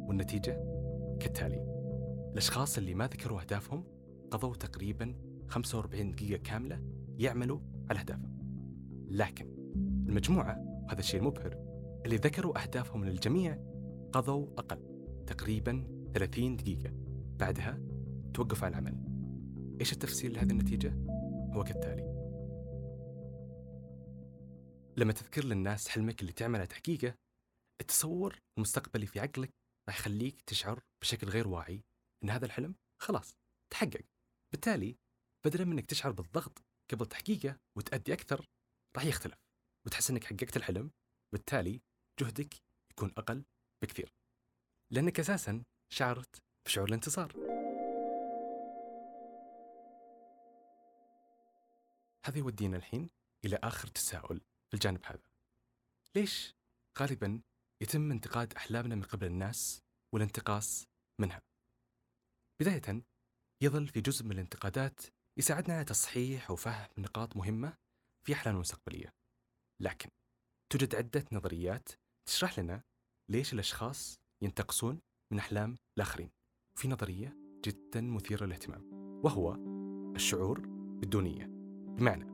والنتيجة 0.06 0.52
كالتالي 1.20 1.72
الأشخاص 2.32 2.78
اللي 2.78 2.94
ما 2.94 3.06
ذكروا 3.06 3.40
أهدافهم 3.40 3.84
قضوا 4.30 4.54
تقريبا 4.54 5.14
45 5.48 6.10
دقيقة 6.10 6.42
كاملة 6.42 6.82
يعملوا 7.18 7.60
على 7.90 8.00
أهدافهم. 8.00 8.38
لكن 9.08 9.46
المجموعة 10.08 10.82
وهذا 10.86 11.00
الشيء 11.00 11.20
المبهر 11.20 11.56
اللي 12.04 12.16
ذكروا 12.16 12.62
أهدافهم 12.62 13.04
للجميع 13.04 13.58
قضوا 14.12 14.46
أقل 14.58 14.78
تقريبا 15.26 15.84
30 16.14 16.56
دقيقة. 16.56 16.92
بعدها 17.38 17.78
توقفوا 18.34 18.66
عن 18.66 18.72
العمل. 18.72 18.94
إيش 19.80 19.92
التفسير 19.92 20.32
لهذه 20.32 20.50
النتيجة؟ 20.50 20.96
هو 21.52 21.64
كالتالي 21.64 22.11
لما 24.96 25.12
تذكر 25.12 25.44
للناس 25.44 25.88
حلمك 25.88 26.20
اللي 26.20 26.32
تعمله 26.32 26.64
تحقيقه 26.64 27.14
التصور 27.80 28.38
المستقبلي 28.58 29.06
في 29.06 29.20
عقلك 29.20 29.50
راح 29.88 29.98
يخليك 29.98 30.40
تشعر 30.40 30.80
بشكل 31.02 31.28
غير 31.28 31.48
واعي 31.48 31.82
إن 32.24 32.30
هذا 32.30 32.46
الحلم 32.46 32.74
خلاص 33.02 33.34
تحقق. 33.72 34.04
بالتالي 34.52 34.96
بدلا 35.46 35.64
من 35.64 35.72
إنك 35.72 35.86
تشعر 35.86 36.12
بالضغط 36.12 36.62
قبل 36.92 37.06
تحقيقه 37.06 37.56
وتأدي 37.78 38.12
أكثر 38.12 38.46
راح 38.96 39.04
يختلف 39.04 39.38
وتحس 39.86 40.10
إنك 40.10 40.24
حققت 40.24 40.56
الحلم 40.56 40.90
بالتالي 41.32 41.80
جهدك 42.20 42.54
يكون 42.90 43.12
أقل 43.18 43.44
بكثير. 43.82 44.12
لأنك 44.92 45.20
أساسا 45.20 45.62
شعرت 45.92 46.42
بشعور 46.66 46.88
الانتصار. 46.88 47.32
هذا 52.26 52.38
يودينا 52.38 52.76
الحين 52.76 53.10
إلى 53.44 53.58
آخر 53.62 53.88
تساؤل. 53.88 54.40
في 54.72 54.76
الجانب 54.76 55.00
هذا. 55.04 55.22
ليش 56.16 56.54
غالبا 56.98 57.40
يتم 57.82 58.10
انتقاد 58.10 58.54
أحلامنا 58.54 58.94
من 58.94 59.02
قبل 59.02 59.26
الناس 59.26 59.82
والانتقاص 60.14 60.84
منها؟ 61.20 61.42
بدايه 62.60 63.02
يظل 63.62 63.88
في 63.88 64.00
جزء 64.00 64.24
من 64.24 64.32
الانتقادات 64.32 65.00
يساعدنا 65.38 65.74
على 65.74 65.84
تصحيح 65.84 66.50
وفهم 66.50 66.88
نقاط 66.98 67.36
مهمة 67.36 67.76
في 68.26 68.32
احلامنا 68.32 68.56
المستقبلية. 68.56 69.14
لكن 69.80 70.08
توجد 70.72 70.94
عدة 70.94 71.24
نظريات 71.32 71.88
تشرح 72.28 72.58
لنا 72.58 72.82
ليش 73.30 73.52
الأشخاص 73.52 74.16
ينتقصون 74.42 75.00
من 75.32 75.38
أحلام 75.38 75.76
الآخرين 75.96 76.30
في 76.78 76.88
نظرية 76.88 77.36
جدا 77.64 78.00
مثيرة 78.00 78.46
للاهتمام 78.46 78.90
وهو 79.24 79.54
الشعور 80.16 80.60
بالدونية. 81.00 81.46
بمعنى 81.96 82.31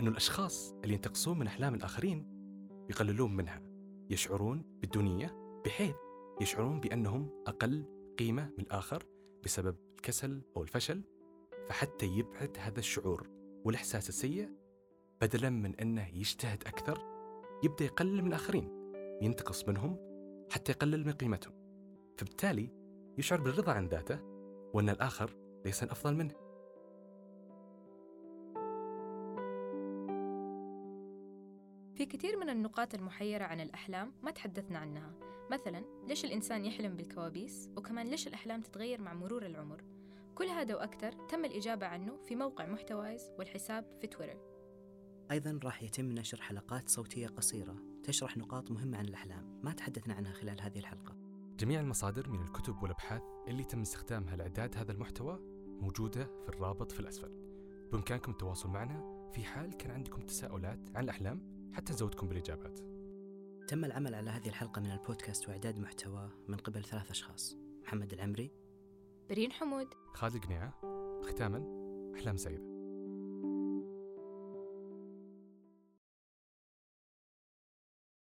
إنه 0.00 0.10
الأشخاص 0.10 0.74
اللي 0.84 0.94
ينتقصون 0.94 1.38
من 1.38 1.46
أحلام 1.46 1.74
الآخرين 1.74 2.26
يقللون 2.90 3.36
منها. 3.36 3.62
يشعرون 4.10 4.64
بالدونيه 4.80 5.60
بحيث 5.64 5.94
يشعرون 6.40 6.80
بأنهم 6.80 7.30
أقل 7.46 7.84
قيمة 8.18 8.50
من 8.58 8.64
الآخر 8.64 9.04
بسبب 9.44 9.76
الكسل 9.96 10.42
أو 10.56 10.62
الفشل 10.62 11.02
فحتى 11.68 12.06
يبعد 12.06 12.56
هذا 12.58 12.78
الشعور 12.78 13.26
والإحساس 13.64 14.08
السيء 14.08 14.50
بدلا 15.20 15.50
من 15.50 15.74
أنه 15.74 16.08
يجتهد 16.08 16.62
أكثر 16.66 16.98
يبدأ 17.64 17.84
يقلل 17.84 18.22
من 18.22 18.28
الآخرين 18.28 18.68
ينتقص 19.22 19.68
منهم 19.68 19.98
حتى 20.50 20.72
يقلل 20.72 21.06
من 21.06 21.12
قيمتهم. 21.12 21.54
فبالتالي 22.18 22.70
يشعر 23.18 23.40
بالرضا 23.40 23.72
عن 23.72 23.86
ذاته 23.86 24.18
وأن 24.74 24.88
الآخر 24.88 25.36
ليس 25.64 25.82
أفضل 25.82 26.14
منه. 26.14 26.34
في 31.96 32.06
كثير 32.06 32.36
من 32.36 32.50
النقاط 32.50 32.94
المحيرة 32.94 33.44
عن 33.44 33.60
الأحلام 33.60 34.12
ما 34.22 34.30
تحدثنا 34.30 34.78
عنها. 34.78 35.14
مثلا 35.50 35.84
ليش 36.08 36.24
الإنسان 36.24 36.64
يحلم 36.64 36.96
بالكوابيس؟ 36.96 37.70
وكمان 37.76 38.06
ليش 38.06 38.26
الأحلام 38.28 38.60
تتغير 38.60 39.00
مع 39.00 39.14
مرور 39.14 39.46
العمر؟ 39.46 39.84
كل 40.34 40.44
هذا 40.44 40.74
وأكثر 40.74 41.12
تم 41.12 41.44
الإجابة 41.44 41.86
عنه 41.86 42.16
في 42.28 42.36
موقع 42.36 42.66
محتوايز 42.66 43.22
والحساب 43.38 43.98
في 44.00 44.06
تويتر. 44.06 44.38
أيضا 45.30 45.60
راح 45.64 45.82
يتم 45.82 46.12
نشر 46.12 46.40
حلقات 46.40 46.88
صوتية 46.88 47.26
قصيرة 47.28 47.76
تشرح 48.04 48.36
نقاط 48.36 48.70
مهمة 48.70 48.98
عن 48.98 49.04
الأحلام. 49.04 49.60
ما 49.64 49.72
تحدثنا 49.72 50.14
عنها 50.14 50.32
خلال 50.32 50.60
هذه 50.60 50.78
الحلقة. 50.78 51.16
جميع 51.58 51.80
المصادر 51.80 52.30
من 52.30 52.42
الكتب 52.42 52.82
والأبحاث 52.82 53.22
اللي 53.48 53.64
تم 53.64 53.80
استخدامها 53.80 54.36
لاعداد 54.36 54.76
هذا 54.76 54.92
المحتوى 54.92 55.38
موجودة 55.66 56.24
في 56.24 56.48
الرابط 56.48 56.92
في 56.92 57.00
الأسفل. 57.00 57.30
بإمكانكم 57.92 58.32
التواصل 58.32 58.68
معنا 58.68 59.30
في 59.32 59.44
حال 59.44 59.76
كان 59.76 59.90
عندكم 59.90 60.22
تساؤلات 60.22 60.80
عن 60.94 61.04
الأحلام 61.04 61.55
حتى 61.76 61.92
نزودكم 61.92 62.28
بالإجابات. 62.28 62.78
تم 63.68 63.84
العمل 63.84 64.14
على 64.14 64.30
هذه 64.30 64.48
الحلقة 64.48 64.80
من 64.80 64.90
البودكاست 64.90 65.48
وإعداد 65.48 65.78
محتوى 65.78 66.30
من 66.48 66.56
قبل 66.56 66.84
ثلاث 66.84 67.10
أشخاص. 67.10 67.56
محمد 67.82 68.12
العمري. 68.12 68.50
برين 69.30 69.52
حمود. 69.52 69.86
خالد 70.14 70.34
القنيعه 70.34 70.74
ختاما 71.22 71.64
أحلام 72.14 72.36
سعيدة. 72.36 72.75